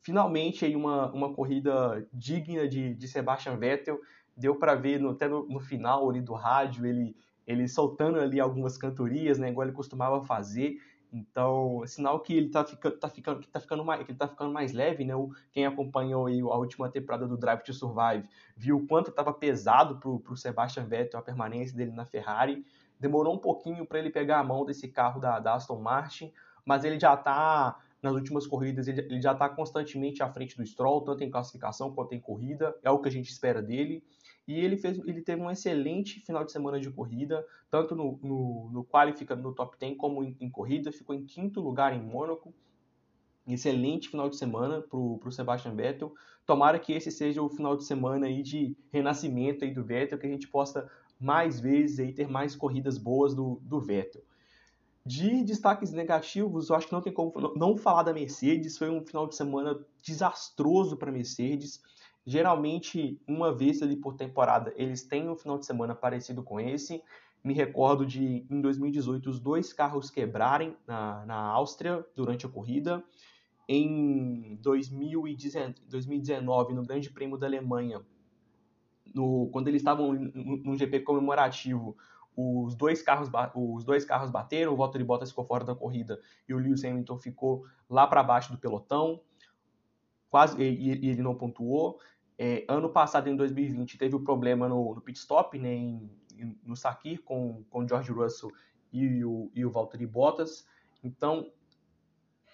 Finalmente 0.00 0.64
aí 0.64 0.74
uma, 0.74 1.12
uma 1.12 1.32
corrida 1.32 2.06
digna 2.12 2.66
de, 2.66 2.94
de 2.94 3.08
Sebastian 3.08 3.56
Vettel. 3.56 4.00
Deu 4.36 4.56
para 4.56 4.74
ver 4.74 4.98
no, 4.98 5.10
até 5.10 5.28
no, 5.28 5.46
no, 5.46 5.60
final 5.60 6.08
ali 6.08 6.20
do 6.20 6.32
rádio 6.32 6.86
ele, 6.86 7.14
ele 7.46 7.68
soltando 7.68 8.20
ali 8.20 8.40
algumas 8.40 8.76
cantorias, 8.78 9.38
né, 9.38 9.50
igual 9.50 9.66
ele 9.66 9.76
costumava 9.76 10.22
fazer. 10.22 10.78
Então, 11.12 11.82
sinal 11.86 12.20
que 12.20 12.34
ele 12.34 12.48
tá 12.48 12.64
ficando, 12.64 12.96
tá 12.96 13.06
ficando, 13.06 13.40
que 13.40 13.48
tá 13.48 13.60
ficando 13.60 13.84
mais, 13.84 14.02
que 14.02 14.12
ele 14.12 14.18
tá 14.18 14.26
ficando 14.26 14.50
mais 14.50 14.72
leve, 14.72 15.04
né? 15.04 15.12
Quem 15.52 15.66
acompanhou 15.66 16.26
aí 16.26 16.40
a 16.40 16.56
última 16.56 16.88
temporada 16.88 17.28
do 17.28 17.36
Drive 17.36 17.62
to 17.62 17.74
Survive 17.74 18.26
viu 18.56 18.78
o 18.78 18.86
quanto 18.86 19.10
estava 19.10 19.30
pesado 19.30 19.98
pro, 19.98 20.20
pro 20.20 20.34
Sebastian 20.38 20.86
Vettel 20.86 21.20
a 21.20 21.22
permanência 21.22 21.76
dele 21.76 21.90
na 21.90 22.06
Ferrari. 22.06 22.64
Demorou 22.98 23.34
um 23.34 23.38
pouquinho 23.38 23.84
para 23.84 23.98
ele 23.98 24.08
pegar 24.08 24.38
a 24.38 24.44
mão 24.44 24.64
desse 24.64 24.88
carro 24.88 25.20
da, 25.20 25.38
da, 25.38 25.54
Aston 25.54 25.80
Martin, 25.80 26.32
mas 26.64 26.82
ele 26.82 26.98
já 26.98 27.14
tá 27.14 27.78
nas 28.00 28.14
últimas 28.14 28.46
corridas 28.46 28.88
ele, 28.88 29.00
ele 29.02 29.20
já 29.20 29.32
está 29.32 29.48
constantemente 29.50 30.22
à 30.22 30.32
frente 30.32 30.56
do 30.56 30.64
Stroll, 30.64 31.02
tanto 31.02 31.22
em 31.22 31.30
classificação 31.30 31.92
quanto 31.92 32.14
em 32.14 32.20
corrida, 32.20 32.74
é 32.82 32.90
o 32.90 32.98
que 32.98 33.08
a 33.08 33.12
gente 33.12 33.30
espera 33.30 33.60
dele. 33.60 34.02
E 34.46 34.58
ele, 34.58 34.76
fez, 34.76 34.98
ele 35.06 35.22
teve 35.22 35.40
um 35.40 35.50
excelente 35.50 36.20
final 36.20 36.44
de 36.44 36.50
semana 36.50 36.80
de 36.80 36.90
corrida, 36.90 37.46
tanto 37.70 37.94
no, 37.94 38.18
no, 38.22 38.70
no 38.72 38.84
qualificando 38.84 39.42
no 39.42 39.54
top 39.54 39.76
10 39.78 39.96
como 39.96 40.22
em, 40.24 40.36
em 40.40 40.50
corrida, 40.50 40.90
ficou 40.90 41.14
em 41.14 41.24
quinto 41.24 41.60
lugar 41.60 41.94
em 41.94 42.02
Mônaco. 42.02 42.52
Excelente 43.46 44.08
final 44.08 44.28
de 44.28 44.36
semana 44.36 44.82
para 44.82 44.98
o 44.98 45.30
Sebastian 45.30 45.74
Vettel. 45.74 46.12
Tomara 46.46 46.78
que 46.78 46.92
esse 46.92 47.10
seja 47.10 47.42
o 47.42 47.48
final 47.48 47.76
de 47.76 47.84
semana 47.84 48.26
aí 48.26 48.42
de 48.42 48.76
renascimento 48.92 49.64
aí 49.64 49.72
do 49.72 49.84
Vettel, 49.84 50.18
que 50.18 50.26
a 50.26 50.30
gente 50.30 50.48
possa 50.48 50.90
mais 51.18 51.60
vezes 51.60 52.00
aí 52.00 52.12
ter 52.12 52.28
mais 52.28 52.56
corridas 52.56 52.98
boas 52.98 53.34
do, 53.34 53.60
do 53.62 53.80
Vettel. 53.80 54.22
De 55.04 55.42
destaques 55.42 55.92
negativos, 55.92 56.68
eu 56.68 56.76
acho 56.76 56.86
que 56.86 56.92
não 56.92 57.00
tem 57.00 57.12
como 57.12 57.32
não 57.56 57.76
falar 57.76 58.04
da 58.04 58.12
Mercedes. 58.12 58.78
Foi 58.78 58.88
um 58.88 59.04
final 59.04 59.26
de 59.26 59.34
semana 59.34 59.84
desastroso 60.00 60.96
para 60.96 61.10
a 61.10 61.12
Mercedes. 61.12 61.82
Geralmente, 62.24 63.20
uma 63.26 63.52
vez 63.52 63.82
ali 63.82 63.96
por 63.96 64.14
temporada, 64.14 64.72
eles 64.76 65.02
têm 65.02 65.28
um 65.28 65.36
final 65.36 65.58
de 65.58 65.66
semana 65.66 65.94
parecido 65.94 66.42
com 66.42 66.60
esse. 66.60 67.02
Me 67.42 67.52
recordo 67.52 68.06
de, 68.06 68.46
em 68.48 68.60
2018, 68.60 69.28
os 69.28 69.40
dois 69.40 69.72
carros 69.72 70.08
quebrarem 70.08 70.76
na, 70.86 71.26
na 71.26 71.36
Áustria 71.36 72.06
durante 72.14 72.46
a 72.46 72.48
corrida. 72.48 73.02
Em 73.68 74.56
2019, 74.60 76.74
no 76.74 76.84
Grande 76.84 77.10
Prêmio 77.10 77.36
da 77.36 77.46
Alemanha, 77.46 78.00
no, 79.12 79.48
quando 79.52 79.68
eles 79.68 79.80
estavam 79.80 80.12
no 80.12 80.76
GP 80.76 81.00
comemorativo, 81.00 81.96
os 82.36 82.74
dois 82.74 83.02
carros 83.02 83.28
os 83.54 83.84
dois 83.84 84.04
carros 84.04 84.30
bateram, 84.30 84.72
o 84.72 84.76
Valtteri 84.76 85.04
Bottas 85.04 85.30
ficou 85.30 85.44
fora 85.44 85.64
da 85.64 85.74
corrida 85.74 86.20
e 86.48 86.54
o 86.54 86.58
Lewis 86.58 86.84
Hamilton 86.84 87.18
ficou 87.18 87.64
lá 87.90 88.06
para 88.06 88.22
baixo 88.22 88.52
do 88.52 88.58
pelotão, 88.58 89.20
quase 90.30 90.60
e, 90.62 91.04
e 91.04 91.10
ele 91.10 91.22
não 91.22 91.34
pontuou. 91.34 91.98
É, 92.42 92.64
ano 92.66 92.88
passado, 92.88 93.28
em 93.28 93.36
2020, 93.36 93.98
teve 93.98 94.16
o 94.16 94.18
um 94.18 94.24
problema 94.24 94.68
no, 94.68 94.94
no, 94.94 95.00
pit 95.00 95.18
stop, 95.18 95.56
né, 95.58 95.72
em, 95.72 96.10
no 96.64 96.74
Sakir 96.74 97.22
com 97.22 97.62
com 97.70 97.86
George 97.86 98.10
Russell 98.10 98.50
e 98.92 99.24
o, 99.24 99.50
e 99.54 99.64
o 99.64 99.70
Valtteri 99.70 100.06
Bottas. 100.06 100.66
Então, 101.04 101.52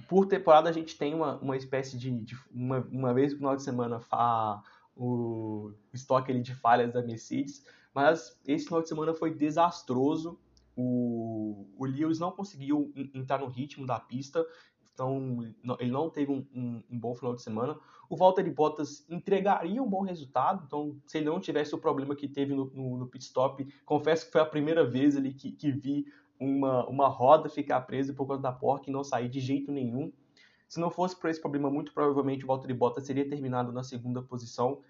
por 0.09 0.27
temporada 0.27 0.69
a 0.69 0.73
gente 0.73 0.99
tem 0.99 1.15
uma, 1.15 1.39
uma 1.39 1.57
espécie 1.57 1.97
de, 1.97 2.11
de 2.11 2.37
uma, 2.53 2.81
uma 2.91 3.15
vez 3.15 3.33
no 3.33 3.39
final 3.39 3.57
de 3.57 3.63
semana 3.63 3.99
fa, 3.99 4.63
o 4.95 5.73
estoque 5.93 6.31
ali 6.31 6.43
de 6.43 6.55
falhas 6.55 6.93
da 6.93 7.03
Mercedes 7.03 7.65
mas 7.99 8.41
esse 8.47 8.67
final 8.67 8.81
de 8.81 8.89
semana 8.89 9.13
foi 9.13 9.35
desastroso. 9.35 10.39
O, 10.77 11.67
o 11.77 11.85
Lewis 11.85 12.21
não 12.21 12.31
conseguiu 12.31 12.93
entrar 13.13 13.39
no 13.39 13.49
ritmo 13.49 13.85
da 13.85 13.99
pista, 13.99 14.47
então 14.99 15.55
ele 15.79 15.93
não 15.93 16.11
teve 16.11 16.33
um, 16.33 16.45
um, 16.53 16.83
um 16.91 16.99
bom 16.99 17.15
final 17.15 17.33
de 17.33 17.41
semana. 17.41 17.79
O 18.11 18.17
Valtteri 18.17 18.51
Bottas 18.51 19.07
entregaria 19.09 19.81
um 19.81 19.89
bom 19.89 20.03
resultado, 20.03 20.65
então 20.67 20.97
se 21.07 21.19
ele 21.19 21.27
não 21.27 21.39
tivesse 21.39 21.73
o 21.73 21.79
problema 21.79 22.17
que 22.17 22.27
teve 22.27 22.53
no, 22.53 22.69
no, 22.75 22.99
no 22.99 23.07
pit 23.07 23.25
stop, 23.25 23.65
confesso 23.87 24.27
que 24.27 24.33
foi 24.33 24.41
a 24.41 24.47
primeira 24.47 24.85
vez 24.85 25.17
ali 25.17 25.33
que, 25.33 25.53
que 25.53 25.71
vi 25.71 26.05
uma, 26.41 26.85
uma 26.89 27.07
roda 27.07 27.49
ficar 27.49 27.81
presa 27.83 28.13
por 28.13 28.27
conta 28.27 28.43
da 28.43 28.53
porca 28.53 28.91
e 28.91 28.93
não 28.93 29.05
sair 29.05 29.29
de 29.29 29.39
jeito 29.39 29.71
nenhum. 29.71 30.13
Se 30.69 30.81
não 30.81 30.91
fosse 30.91 31.15
por 31.15 31.31
esse 31.31 31.41
problema, 31.41 31.71
muito 31.71 31.95
provavelmente 31.95 32.43
o 32.45 32.49
Valtteri 32.49 32.75
Bottas 32.75 33.07
teria 33.07 33.29
terminado 33.29 33.71
na 33.71 33.85
segunda 33.85 34.21
posição. 34.21 34.81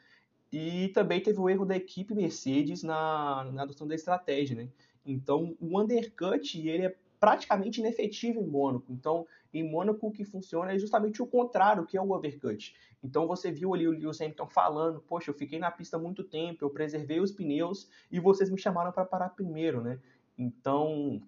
E 0.50 0.88
também 0.88 1.21
teve 1.21 1.38
o 1.38 1.50
erro 1.50 1.67
da 1.67 1.77
equipe 1.77 2.15
Mercedes 2.15 2.83
na, 2.83 3.45
na 3.53 3.62
adoção 3.62 3.87
da 3.87 3.95
estratégia, 3.95 4.57
né? 4.57 4.69
Então, 5.05 5.55
o 5.61 5.79
undercut, 5.79 6.67
ele 6.67 6.87
é 6.87 6.97
praticamente 7.21 7.81
inefetivo 7.81 8.41
em 8.41 8.47
Mônaco. 8.47 8.91
Então, 8.91 9.27
em 9.52 9.69
Mônaco 9.69 10.07
o 10.07 10.12
que 10.12 10.25
funciona 10.25 10.73
é 10.73 10.78
justamente 10.78 11.23
o 11.23 11.26
contrário, 11.26 11.87
que 11.87 11.97
é 11.97 12.00
o 12.00 12.11
overcut. 12.11 12.75
Então, 13.02 13.26
você 13.26 13.50
viu 13.50 13.75
ali 13.75 13.88
o 13.88 13.93
Lewis 13.93 14.21
Hamilton 14.21 14.47
falando, 14.49 15.00
poxa, 15.00 15.31
eu 15.31 15.35
fiquei 15.35 15.59
na 15.59 15.71
pista 15.71 15.99
muito 15.99 16.23
tempo, 16.23 16.64
eu 16.64 16.71
preservei 16.71 17.21
os 17.21 17.33
pneus 17.33 17.88
e 18.11 18.21
vocês 18.21 18.50
me 18.50 18.59
chamaram 18.59 18.93
para 18.93 19.05
parar 19.05 19.31
primeiro, 19.31 19.81
né? 19.81 19.99
Então, 20.37 21.23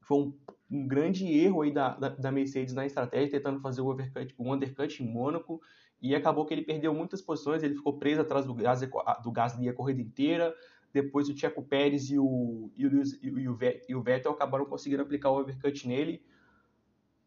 foi 0.00 0.18
um, 0.18 0.34
um 0.70 0.86
grande 0.86 1.26
erro 1.26 1.62
aí 1.62 1.72
da, 1.72 1.90
da, 1.96 2.08
da, 2.08 2.32
Mercedes 2.32 2.74
na 2.74 2.86
estratégia, 2.86 3.30
tentando 3.30 3.60
fazer 3.60 3.80
o 3.80 3.86
overcut, 3.86 4.34
o 4.38 4.52
undercut 4.52 5.02
em 5.02 5.06
Mônaco 5.06 5.60
e 6.00 6.14
acabou 6.14 6.44
que 6.44 6.52
ele 6.52 6.62
perdeu 6.62 6.92
muitas 6.92 7.22
posições, 7.22 7.62
ele 7.62 7.74
ficou 7.74 7.98
preso 7.98 8.20
atrás 8.20 8.44
do, 8.44 8.54
gás, 8.54 8.80
do 9.22 9.32
Gasly 9.32 9.68
a 9.68 9.72
corrida 9.72 10.02
inteira, 10.02 10.54
depois 10.92 11.28
o 11.28 11.36
Checo 11.36 11.62
Pérez 11.62 12.10
e 12.10 12.18
o, 12.18 12.70
e 12.76 12.86
o, 12.86 13.02
e 13.22 13.48
o, 13.48 13.58
e 13.88 13.94
o 13.94 14.02
Vettel 14.02 14.32
acabaram 14.32 14.66
conseguindo 14.66 15.02
aplicar 15.02 15.30
o 15.30 15.40
overcut 15.40 15.88
nele, 15.88 16.22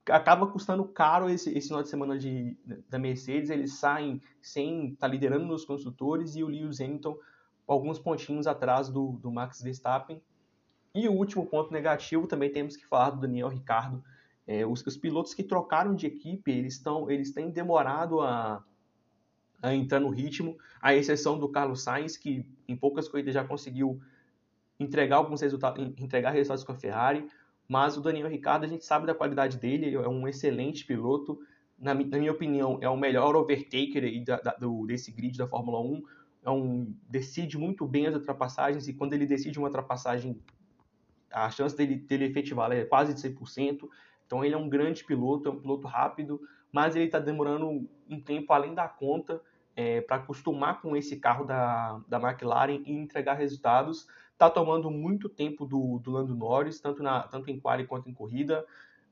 acaba 0.10 0.48
custando 0.48 0.86
caro 0.86 1.30
esse, 1.30 1.56
esse 1.58 1.68
final 1.68 1.84
de 1.84 1.90
semana 1.90 2.18
de, 2.18 2.58
da 2.90 2.98
Mercedes, 2.98 3.50
eles 3.50 3.74
saem 3.74 4.22
sem 4.42 4.90
estar 4.90 5.08
tá 5.08 5.08
liderando 5.08 5.46
nos 5.46 5.66
construtores 5.66 6.36
e 6.36 6.44
o 6.44 6.48
Lewis 6.48 6.80
Hamilton 6.82 7.18
alguns 7.68 8.00
pontinhos 8.00 8.48
atrás 8.48 8.90
do, 8.90 9.14
do 9.14 9.32
Max 9.32 9.62
Verstappen. 9.62 10.22
E 10.96 11.08
o 11.08 11.14
último 11.14 11.46
ponto 11.46 11.72
negativo 11.72 12.26
também 12.28 12.52
temos 12.52 12.76
que 12.76 12.86
falar 12.88 13.12
do 13.12 13.22
Daniel 13.22 13.50
Ricciardo, 13.50 14.04
é, 14.48 14.66
os, 14.66 14.82
os, 14.86 14.96
pilotos 14.96 15.34
que 15.34 15.44
trocaram 15.44 15.94
de 15.94 16.08
equipe, 16.08 16.50
eles, 16.50 16.76
estão, 16.76 17.12
eles 17.12 17.34
têm 17.34 17.52
demorado 17.52 18.22
a, 18.22 18.64
a 19.62 19.76
entrar 19.76 20.00
no 20.00 20.10
ritmo, 20.10 20.58
à 20.82 20.96
exceção 20.96 21.38
do 21.38 21.50
Carlos 21.50 21.84
Sainz, 21.84 22.16
que 22.16 22.50
em 22.66 22.76
poucas 22.76 23.10
corridas 23.10 23.34
já 23.34 23.44
conseguiu 23.44 24.00
entregar 24.80 25.18
alguns 25.18 25.42
resultados, 25.42 25.86
entregar 25.98 26.32
resultados 26.32 26.64
com 26.64 26.72
a 26.72 26.76
Ferrari, 26.76 27.28
mas 27.68 27.98
o 27.98 28.02
Daniel 28.02 28.30
Ricciardo, 28.30 28.66
a 28.66 28.70
gente 28.70 28.86
sabe 28.86 29.06
da 29.06 29.14
qualidade 29.14 29.58
dele, 29.58 29.96
é 29.96 30.08
um 30.08 30.28
excelente 30.28 30.86
piloto, 30.86 31.40
na, 31.78 31.94
na 31.94 32.18
minha 32.18 32.32
opinião, 32.32 32.78
é 32.82 32.90
o 32.90 32.98
melhor 32.98 33.36
overtaker 33.36 34.04
aí 34.04 34.24
da, 34.24 34.38
da, 34.38 34.54
do, 34.54 34.86
desse 34.86 35.12
grid 35.12 35.38
da 35.38 35.48
Fórmula 35.48 35.80
1, 35.82 36.04
é 36.46 36.50
um, 36.50 36.96
decide 37.10 37.58
muito 37.58 37.86
bem 37.86 38.08
as 38.08 38.16
ultrapassagens, 38.16 38.88
e 38.88 38.94
quando 38.94 39.14
ele 39.14 39.26
decide 39.26 39.60
uma 39.60 39.68
ultrapassagem, 39.68 40.40
a 41.32 41.50
chance 41.50 41.76
dele, 41.76 41.96
dele 41.98 42.26
efetivar 42.26 42.72
é 42.72 42.86
quase 42.86 43.14
de 43.14 43.22
100%, 43.22 43.88
então 44.26 44.44
ele 44.44 44.56
é 44.56 44.58
um 44.58 44.70
grande 44.70 45.04
piloto, 45.04 45.50
é 45.50 45.52
um 45.52 45.60
piloto 45.60 45.88
rápido, 45.88 46.42
mas 46.72 46.96
ele 46.96 47.06
está 47.06 47.20
demorando 47.20 47.90
um 48.10 48.20
tempo 48.20 48.52
além 48.54 48.74
da 48.74 48.88
conta 48.88 49.42
é, 49.76 50.02
para 50.02 50.18
acostumar 50.18 50.82
com 50.82 50.96
esse 50.96 51.18
carro 51.18 51.46
da, 51.46 52.02
da 52.08 52.20
McLaren 52.20 52.82
e 52.86 52.92
entregar 52.92 53.36
resultados. 53.36 54.08
Está 54.38 54.50
tomando 54.50 54.92
muito 54.92 55.28
tempo 55.28 55.66
do, 55.66 55.98
do 56.00 56.12
Lando 56.12 56.36
Norris, 56.36 56.80
tanto, 56.80 57.02
na, 57.02 57.24
tanto 57.24 57.50
em 57.50 57.60
quali 57.60 57.88
quanto 57.88 58.08
em 58.08 58.14
corrida. 58.14 58.64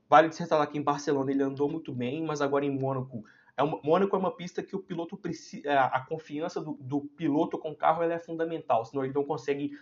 Vale 0.08 0.28
ressaltar 0.28 0.70
que 0.70 0.78
em 0.78 0.82
Barcelona 0.82 1.32
ele 1.32 1.42
andou 1.42 1.68
muito 1.68 1.92
bem, 1.92 2.24
mas 2.24 2.40
agora 2.40 2.64
em 2.64 2.70
Mônaco 2.70 3.24
é 3.56 3.62
uma, 3.62 3.80
Mônaco 3.82 4.14
é 4.14 4.18
uma 4.18 4.30
pista 4.30 4.62
que 4.62 4.76
o 4.76 4.78
piloto 4.78 5.16
precisa, 5.16 5.68
é, 5.68 5.76
a 5.76 5.98
confiança 6.00 6.60
do, 6.60 6.74
do 6.74 7.00
piloto 7.00 7.58
com 7.58 7.70
o 7.70 7.76
carro 7.76 8.02
é 8.02 8.18
fundamental, 8.18 8.84
senão 8.84 9.04
ele 9.04 9.14
não 9.14 9.24
consegue 9.24 9.76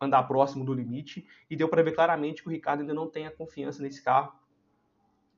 andar 0.00 0.22
próximo 0.24 0.64
do 0.64 0.72
limite. 0.72 1.26
E 1.50 1.56
deu 1.56 1.68
para 1.68 1.82
ver 1.82 1.92
claramente 1.92 2.42
que 2.42 2.48
o 2.48 2.52
Ricardo 2.52 2.82
ainda 2.82 2.94
não 2.94 3.08
tem 3.08 3.26
a 3.26 3.30
confiança 3.32 3.82
nesse 3.82 4.00
carro 4.00 4.32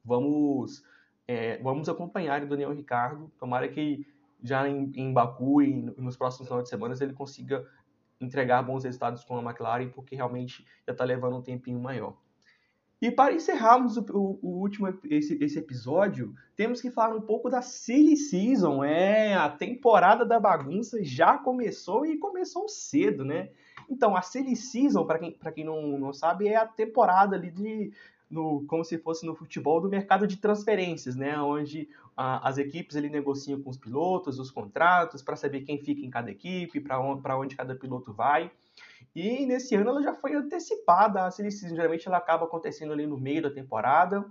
vamos, 0.04 0.84
é, 1.26 1.58
vamos 1.62 1.88
acompanhar 1.88 2.42
o 2.42 2.48
Daniel 2.48 2.72
Ricardo. 2.72 3.30
Tomara 3.38 3.68
que 3.68 4.06
já 4.42 4.68
em, 4.68 4.90
em 4.94 5.12
Baku 5.12 5.62
e 5.62 5.74
nos 5.98 6.16
próximos 6.16 6.48
finais 6.48 6.64
de 6.64 6.70
semana 6.70 6.94
ele 7.00 7.12
consiga 7.12 7.66
entregar 8.20 8.62
bons 8.62 8.84
resultados 8.84 9.24
com 9.24 9.38
a 9.38 9.42
McLaren, 9.42 9.88
porque 9.88 10.14
realmente 10.14 10.66
já 10.86 10.92
está 10.92 11.04
levando 11.04 11.36
um 11.36 11.42
tempinho 11.42 11.80
maior. 11.80 12.14
E 13.00 13.10
para 13.10 13.32
encerrarmos 13.32 13.96
o, 13.96 14.04
o, 14.12 14.38
o, 14.42 14.60
último 14.60 14.86
esse, 15.04 15.42
esse 15.42 15.58
episódio, 15.58 16.34
temos 16.54 16.82
que 16.82 16.90
falar 16.90 17.16
um 17.16 17.22
pouco 17.22 17.48
da 17.48 17.62
Silly 17.62 18.14
Season. 18.14 18.84
É, 18.84 19.34
a 19.34 19.48
temporada 19.48 20.24
da 20.26 20.38
bagunça 20.38 21.02
já 21.02 21.38
começou 21.38 22.04
e 22.04 22.18
começou 22.18 22.68
cedo, 22.68 23.24
né? 23.24 23.48
Então, 23.88 24.14
a 24.14 24.20
Silly 24.20 24.54
Season, 24.54 25.06
para 25.06 25.18
quem, 25.18 25.34
quem 25.54 25.64
não, 25.64 25.98
não 25.98 26.12
sabe, 26.12 26.48
é 26.48 26.56
a 26.56 26.66
temporada 26.66 27.36
ali 27.36 27.50
de 27.50 27.90
no, 28.30 28.64
como 28.66 28.84
se 28.84 28.96
fosse 28.98 29.26
no 29.26 29.34
futebol 29.34 29.80
do 29.80 29.88
mercado 29.88 30.26
de 30.26 30.36
transferências, 30.36 31.16
né, 31.16 31.38
onde 31.40 31.88
a, 32.16 32.48
as 32.48 32.58
equipes 32.58 32.96
ali 32.96 33.10
negociam 33.10 33.60
com 33.60 33.68
os 33.68 33.76
pilotos 33.76 34.38
os 34.38 34.50
contratos 34.50 35.22
para 35.22 35.36
saber 35.36 35.62
quem 35.62 35.78
fica 35.78 36.04
em 36.06 36.10
cada 36.10 36.30
equipe, 36.30 36.80
para 36.80 37.00
onde, 37.00 37.28
onde 37.28 37.56
cada 37.56 37.74
piloto 37.74 38.12
vai. 38.12 38.50
E 39.14 39.44
nesse 39.46 39.74
ano 39.74 39.90
ela 39.90 40.02
já 40.02 40.14
foi 40.14 40.34
antecipada, 40.34 41.26
a 41.26 41.30
seleção 41.30 41.68
geralmente 41.70 42.06
ela 42.06 42.18
acaba 42.18 42.44
acontecendo 42.44 42.92
ali 42.92 43.06
no 43.06 43.18
meio 43.18 43.42
da 43.42 43.50
temporada, 43.50 44.24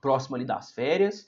próximo 0.00 0.36
ali 0.36 0.46
das 0.46 0.72
férias. 0.72 1.26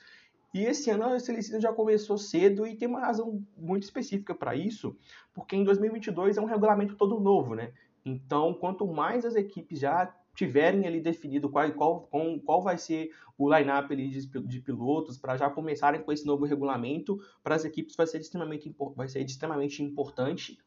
E 0.54 0.64
esse 0.64 0.90
ano 0.90 1.04
a 1.04 1.20
seleção 1.20 1.61
já 1.61 1.72
começou 1.72 2.16
cedo 2.16 2.66
e 2.66 2.75
tem 2.75 2.88
uma 2.88 3.00
razão 3.00 3.42
muito 3.56 3.82
específica 3.82 4.34
para 4.34 4.54
isso, 4.54 4.96
porque 5.34 5.56
em 5.56 5.64
2022 5.64 6.37
é 6.38 6.40
um 6.40 6.46
regulamento 6.46 6.94
todo 6.94 7.20
novo, 7.20 7.54
né? 7.54 7.72
Então, 8.04 8.52
quanto 8.52 8.87
mais 8.87 9.25
as 9.25 9.34
equipes 9.34 9.78
já 9.78 10.12
tiverem 10.34 10.86
ali 10.86 11.00
definido 11.00 11.48
qual, 11.50 11.70
qual, 11.72 12.08
qual 12.40 12.62
vai 12.62 12.78
ser 12.78 13.10
o 13.36 13.52
line-up 13.54 13.94
de, 13.94 14.26
de 14.26 14.60
pilotos 14.60 15.18
para 15.18 15.36
já 15.36 15.50
começarem 15.50 16.02
com 16.02 16.12
esse 16.12 16.24
novo 16.24 16.44
regulamento, 16.44 17.20
para 17.42 17.54
as 17.54 17.64
equipes 17.64 17.96
vai 17.96 18.06
ser 18.06 18.20
extremamente, 18.20 18.74
vai 18.96 19.08
ser 19.08 19.20
extremamente 19.20 19.82
importante. 19.82 20.58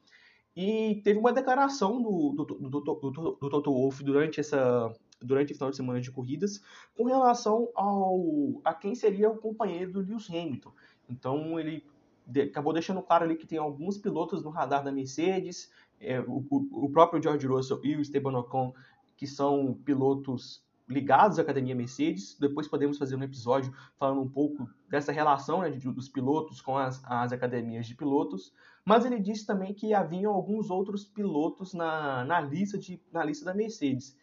E 0.55 1.01
teve 1.03 1.19
uma 1.19 1.33
declaração 1.33 2.01
do, 2.01 2.31
do, 2.31 2.45
do, 2.45 2.69
do, 2.69 3.11
do 3.11 3.49
Toto 3.49 3.73
Wolff 3.73 4.03
durante 4.03 4.39
essa, 4.39 4.93
durante 5.21 5.51
o 5.51 5.55
final 5.55 5.69
de 5.69 5.75
semana 5.75 5.99
de 5.99 6.11
corridas 6.11 6.61
com 6.95 7.03
relação 7.03 7.69
ao 7.75 8.61
a 8.63 8.73
quem 8.73 8.95
seria 8.95 9.29
o 9.29 9.37
companheiro 9.37 9.91
do 9.91 9.99
Lewis 9.99 10.29
Hamilton. 10.29 10.71
Então 11.09 11.59
ele 11.59 11.83
de, 12.25 12.41
acabou 12.41 12.73
deixando 12.73 13.01
claro 13.01 13.25
ali 13.25 13.35
que 13.35 13.45
tem 13.45 13.57
alguns 13.57 13.97
pilotos 13.97 14.43
no 14.43 14.49
radar 14.49 14.83
da 14.83 14.91
Mercedes, 14.91 15.69
é, 15.99 16.19
o, 16.19 16.43
o, 16.49 16.89
próprio 16.89 17.21
George 17.21 17.47
Russell 17.47 17.79
e 17.83 17.95
o 17.95 18.01
Esteban 18.01 18.37
Ocon, 18.37 18.73
que 19.15 19.25
são 19.25 19.73
pilotos 19.85 20.65
ligados 20.87 21.39
à 21.39 21.41
academia 21.41 21.75
Mercedes. 21.75 22.37
Depois 22.39 22.67
podemos 22.67 22.97
fazer 22.97 23.15
um 23.15 23.23
episódio 23.23 23.73
falando 23.97 24.21
um 24.21 24.29
pouco 24.29 24.69
dessa 24.89 25.11
relação 25.11 25.61
né, 25.61 25.69
dos 25.69 26.09
pilotos 26.09 26.61
com 26.61 26.77
as, 26.77 27.03
as, 27.05 27.31
academias 27.31 27.87
de 27.87 27.95
pilotos. 27.95 28.53
Mas 28.85 29.03
ele 29.05 29.19
disse 29.19 29.45
também 29.45 29.73
que 29.73 29.93
haviam 29.93 30.33
alguns 30.33 30.69
outros 30.69 31.05
pilotos 31.05 31.73
na, 31.73 32.23
na, 32.23 32.39
lista, 32.39 32.77
de, 32.77 33.01
na 33.11 33.23
lista 33.23 33.45
da 33.45 33.53
Mercedes. 33.53 34.17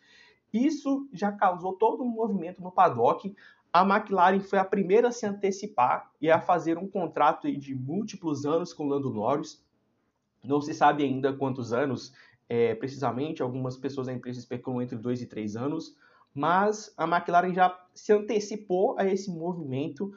Isso 0.52 1.08
já 1.12 1.32
causou 1.32 1.72
todo 1.72 2.04
um 2.04 2.08
movimento 2.08 2.62
no 2.62 2.70
paddock. 2.70 3.34
A 3.72 3.82
McLaren 3.82 4.40
foi 4.40 4.58
a 4.58 4.64
primeira 4.64 5.08
a 5.08 5.12
se 5.12 5.26
antecipar 5.26 6.12
e 6.20 6.30
a 6.30 6.40
fazer 6.40 6.78
um 6.78 6.86
contrato 6.86 7.50
de 7.50 7.74
múltiplos 7.74 8.44
anos 8.44 8.72
com 8.72 8.86
Lando 8.86 9.10
Norris. 9.10 9.64
Não 10.44 10.60
se 10.60 10.74
sabe 10.74 11.02
ainda 11.02 11.32
quantos 11.32 11.72
anos 11.72 12.12
é, 12.48 12.74
precisamente, 12.74 13.42
algumas 13.42 13.76
pessoas 13.76 14.06
da 14.06 14.12
empresa 14.12 14.38
especulam 14.38 14.82
entre 14.82 14.96
dois 14.96 15.22
e 15.22 15.26
três 15.26 15.56
anos, 15.56 15.96
mas 16.34 16.92
a 16.96 17.04
McLaren 17.04 17.52
já 17.52 17.78
se 17.94 18.12
antecipou 18.12 18.96
a 18.98 19.06
esse 19.06 19.30
movimento, 19.30 20.12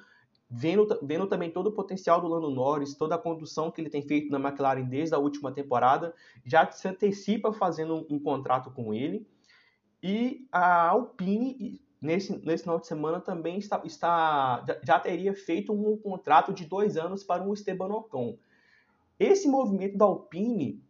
vendo, 0.50 0.88
vendo 1.04 1.28
também 1.28 1.52
todo 1.52 1.68
o 1.68 1.72
potencial 1.72 2.22
do 2.22 2.28
Lando 2.28 2.50
Norris, 2.50 2.96
toda 2.96 3.16
a 3.16 3.20
condução 3.20 3.70
que 3.70 3.82
ele 3.82 3.90
tem 3.90 4.02
feito 4.02 4.32
na 4.32 4.40
McLaren 4.40 4.86
desde 4.86 5.14
a 5.16 5.18
última 5.20 5.52
temporada, 5.52 6.14
já 6.46 6.70
se 6.72 6.88
antecipa 6.88 7.52
fazendo 7.52 7.96
um, 7.96 8.16
um 8.16 8.20
contrato 8.20 8.72
com 8.72 8.94
ele. 8.94 9.28
E 10.02 10.48
a 10.52 10.90
Alpine, 10.90 11.82
nesse, 12.02 12.38
nesse 12.46 12.64
final 12.64 12.80
de 12.80 12.88
semana, 12.88 13.20
também 13.20 13.58
está, 13.58 13.82
está 13.84 14.64
já 14.84 15.00
teria 15.00 15.34
feito 15.34 15.74
um 15.74 15.98
contrato 15.98 16.54
de 16.54 16.66
dois 16.66 16.96
anos 16.96 17.24
para 17.24 17.44
o 17.44 17.54
Esteban 17.54 17.88
Ocon. 17.88 18.38
Esse 19.20 19.48
movimento 19.48 19.98
da 19.98 20.06
Alpine 20.06 20.85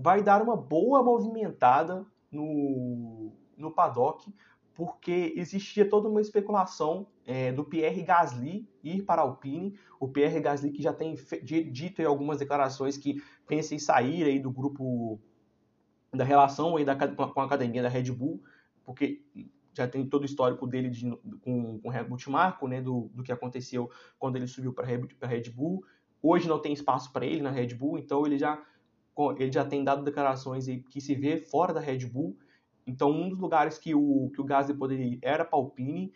vai 0.00 0.22
dar 0.22 0.42
uma 0.42 0.56
boa 0.56 1.02
movimentada 1.02 2.06
no, 2.30 3.32
no 3.56 3.70
paddock, 3.70 4.32
porque 4.74 5.34
existia 5.36 5.88
toda 5.88 6.08
uma 6.08 6.20
especulação 6.20 7.06
é, 7.26 7.52
do 7.52 7.64
Pierre 7.64 8.02
Gasly 8.02 8.68
ir 8.82 9.02
para 9.02 9.20
a 9.20 9.24
Alpine. 9.24 9.78
O 9.98 10.08
Pierre 10.08 10.40
Gasly 10.40 10.70
que 10.70 10.82
já 10.82 10.92
tem 10.92 11.14
dito 11.42 12.00
em 12.00 12.06
algumas 12.06 12.38
declarações 12.38 12.96
que 12.96 13.22
pensa 13.46 13.74
em 13.74 13.78
sair 13.78 14.24
aí 14.24 14.38
do 14.38 14.50
grupo 14.50 15.20
da 16.12 16.24
relação 16.24 16.76
aí 16.76 16.84
da, 16.84 16.96
com 16.96 17.40
a 17.40 17.44
academia 17.44 17.82
da 17.82 17.88
Red 17.88 18.10
Bull, 18.10 18.42
porque 18.84 19.22
já 19.72 19.86
tem 19.86 20.04
todo 20.06 20.22
o 20.22 20.26
histórico 20.26 20.66
dele 20.66 20.90
de, 20.90 21.08
com, 21.42 21.78
com 21.78 21.88
o 21.88 21.92
Helmut 21.92 22.28
Marko, 22.28 22.66
né, 22.66 22.80
do, 22.80 23.10
do 23.14 23.22
que 23.22 23.32
aconteceu 23.32 23.90
quando 24.18 24.36
ele 24.36 24.46
subiu 24.46 24.72
para 24.72 24.84
a 24.84 25.28
Red 25.28 25.50
Bull. 25.50 25.84
Hoje 26.22 26.48
não 26.48 26.58
tem 26.58 26.72
espaço 26.72 27.12
para 27.12 27.24
ele 27.24 27.40
na 27.40 27.50
Red 27.50 27.74
Bull, 27.74 27.98
então 27.98 28.26
ele 28.26 28.38
já, 28.38 28.60
ele 29.38 29.52
já 29.52 29.64
tem 29.64 29.84
dado 29.84 30.04
declarações 30.04 30.66
que 30.88 31.00
se 31.00 31.14
vê 31.14 31.38
fora 31.38 31.72
da 31.72 31.80
Red 31.80 32.06
Bull. 32.06 32.36
Então, 32.86 33.10
um 33.10 33.28
dos 33.28 33.38
lugares 33.38 33.78
que 33.78 33.94
o, 33.94 34.30
que 34.34 34.40
o 34.40 34.44
Gasly 34.44 34.74
poderia 34.74 35.06
ir 35.06 35.18
era 35.22 35.44
para 35.44 35.58
a 35.58 35.60
Alpine. 35.60 36.12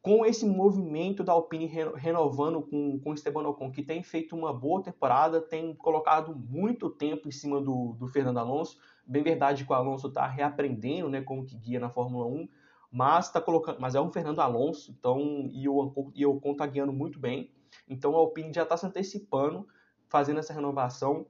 Com 0.00 0.24
esse 0.24 0.46
movimento 0.46 1.24
da 1.24 1.32
Alpine 1.32 1.66
renovando 1.96 2.62
com, 2.62 3.00
com 3.00 3.14
Esteban 3.14 3.46
Ocon, 3.48 3.70
que 3.70 3.82
tem 3.82 4.02
feito 4.02 4.36
uma 4.36 4.52
boa 4.52 4.82
temporada, 4.82 5.40
tem 5.40 5.74
colocado 5.74 6.34
muito 6.36 6.88
tempo 6.88 7.28
em 7.28 7.32
cima 7.32 7.60
do, 7.60 7.94
do 7.98 8.06
Fernando 8.06 8.38
Alonso. 8.38 8.78
Bem 9.04 9.22
verdade 9.22 9.64
que 9.64 9.72
o 9.72 9.74
Alonso 9.74 10.08
está 10.08 10.26
reaprendendo 10.26 11.08
né, 11.08 11.20
como 11.20 11.44
que 11.44 11.56
guia 11.56 11.80
na 11.80 11.90
Fórmula 11.90 12.26
1, 12.26 12.48
mas, 12.90 13.30
tá 13.30 13.40
colocando, 13.40 13.80
mas 13.80 13.94
é 13.94 14.00
um 14.00 14.10
Fernando 14.10 14.40
Alonso, 14.40 14.90
então, 14.90 15.48
e 15.50 15.68
o, 15.68 16.12
e 16.14 16.24
o 16.24 16.36
Ocon 16.36 16.52
está 16.52 16.66
guiando 16.66 16.92
muito 16.92 17.18
bem. 17.18 17.50
Então 17.88 18.14
a 18.14 18.18
Alpine 18.18 18.52
já 18.52 18.62
está 18.62 18.76
se 18.76 18.86
antecipando, 18.86 19.66
fazendo 20.08 20.40
essa 20.40 20.54
renovação. 20.54 21.26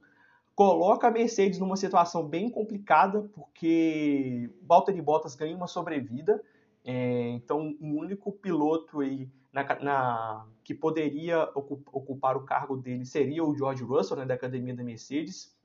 Coloca 0.59 1.07
a 1.07 1.09
Mercedes 1.09 1.57
numa 1.57 1.77
situação 1.77 2.27
bem 2.27 2.49
complicada, 2.49 3.21
porque 3.33 4.53
Valtteri 4.61 5.01
Bottas 5.01 5.33
ganha 5.33 5.55
uma 5.55 5.67
sobrevida. 5.67 6.43
É, 6.83 7.29
então, 7.29 7.77
o 7.79 7.85
um 7.85 7.97
único 7.97 8.29
piloto 8.29 8.99
aí 8.99 9.31
na, 9.53 9.63
na, 9.81 10.45
que 10.61 10.73
poderia 10.75 11.49
ocupar 11.55 12.35
o 12.35 12.43
cargo 12.43 12.75
dele 12.75 13.05
seria 13.05 13.41
o 13.41 13.55
George 13.55 13.85
Russell, 13.85 14.17
né, 14.17 14.25
da 14.25 14.33
academia 14.33 14.75
da 14.75 14.83
Mercedes. 14.83 15.57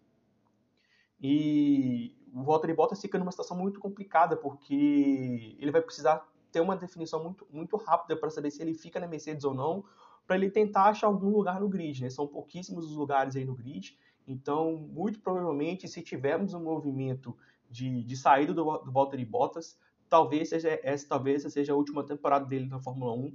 E 1.20 2.16
o 2.32 2.44
Valtteri 2.44 2.72
Bottas 2.72 3.00
fica 3.00 3.18
numa 3.18 3.32
situação 3.32 3.56
muito 3.56 3.80
complicada, 3.80 4.36
porque 4.36 5.56
ele 5.58 5.72
vai 5.72 5.82
precisar 5.82 6.24
ter 6.52 6.60
uma 6.60 6.76
definição 6.76 7.20
muito, 7.20 7.44
muito 7.50 7.76
rápida 7.76 8.16
para 8.16 8.30
saber 8.30 8.52
se 8.52 8.62
ele 8.62 8.74
fica 8.74 9.00
na 9.00 9.08
Mercedes 9.08 9.42
ou 9.42 9.54
não, 9.54 9.82
para 10.24 10.36
ele 10.36 10.52
tentar 10.52 10.84
achar 10.84 11.08
algum 11.08 11.30
lugar 11.30 11.58
no 11.58 11.68
grid. 11.68 12.00
Né? 12.00 12.10
São 12.10 12.28
pouquíssimos 12.28 12.84
os 12.84 12.96
lugares 12.96 13.34
aí 13.34 13.44
no 13.44 13.56
grid, 13.56 13.98
então, 14.26 14.76
muito 14.76 15.20
provavelmente, 15.20 15.86
se 15.88 16.02
tivermos 16.02 16.54
um 16.54 16.62
movimento 16.62 17.36
de, 17.70 18.02
de 18.04 18.16
saída 18.16 18.54
do, 18.54 18.64
do 18.78 18.92
Valtteri 18.92 19.24
Bottas, 19.24 19.78
talvez 20.08 20.48
seja, 20.50 20.78
essa 20.82 21.08
talvez 21.08 21.42
seja 21.42 21.72
a 21.72 21.76
última 21.76 22.04
temporada 22.04 22.46
dele 22.46 22.66
na 22.66 22.80
Fórmula 22.80 23.12
1, 23.14 23.34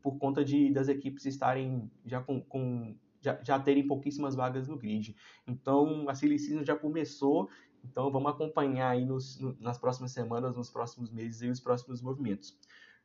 por 0.00 0.16
conta 0.18 0.44
de 0.44 0.72
das 0.72 0.88
equipes 0.88 1.26
estarem 1.26 1.90
já 2.06 2.20
com, 2.20 2.40
com 2.40 2.96
já, 3.20 3.38
já, 3.42 3.58
terem 3.58 3.86
pouquíssimas 3.86 4.34
vagas 4.34 4.68
no 4.68 4.78
grid. 4.78 5.14
Então, 5.46 6.08
a 6.08 6.14
Silly 6.14 6.38
já 6.64 6.76
começou, 6.76 7.48
então 7.82 8.10
vamos 8.10 8.30
acompanhar 8.30 8.90
aí 8.90 9.04
nos, 9.04 9.38
nas 9.60 9.78
próximas 9.78 10.12
semanas, 10.12 10.56
nos 10.56 10.70
próximos 10.70 11.10
meses 11.10 11.42
e 11.42 11.48
os 11.48 11.60
próximos 11.60 12.00
movimentos. 12.00 12.56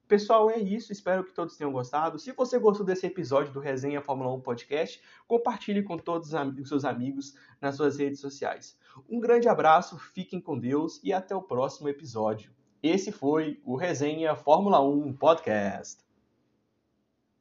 Pessoal, 0.10 0.50
é 0.50 0.58
isso. 0.58 0.92
Espero 0.92 1.24
que 1.24 1.32
todos 1.32 1.56
tenham 1.56 1.72
gostado. 1.72 2.18
Se 2.18 2.32
você 2.32 2.58
gostou 2.58 2.84
desse 2.84 3.06
episódio 3.06 3.54
do 3.54 3.60
Resenha 3.60 4.02
Fórmula 4.02 4.34
1 4.34 4.42
Podcast, 4.42 5.00
compartilhe 5.28 5.84
com 5.84 6.00
todos 6.00 6.34
os 6.34 6.68
seus 6.68 6.84
amigos 6.84 7.36
nas 7.62 7.76
suas 7.76 8.00
redes 8.00 8.20
sociais. 8.20 8.76
Um 9.08 9.20
grande 9.20 9.48
abraço, 9.48 10.00
fiquem 10.00 10.42
com 10.42 10.58
Deus 10.58 11.00
e 11.04 11.14
até 11.14 11.36
o 11.36 11.44
próximo 11.44 11.88
episódio. 11.88 12.52
Esse 12.82 13.12
foi 13.12 13.62
o 13.64 13.76
Resenha 13.76 14.36
Fórmula 14.36 14.82
1 14.82 15.14
Podcast. 15.14 16.09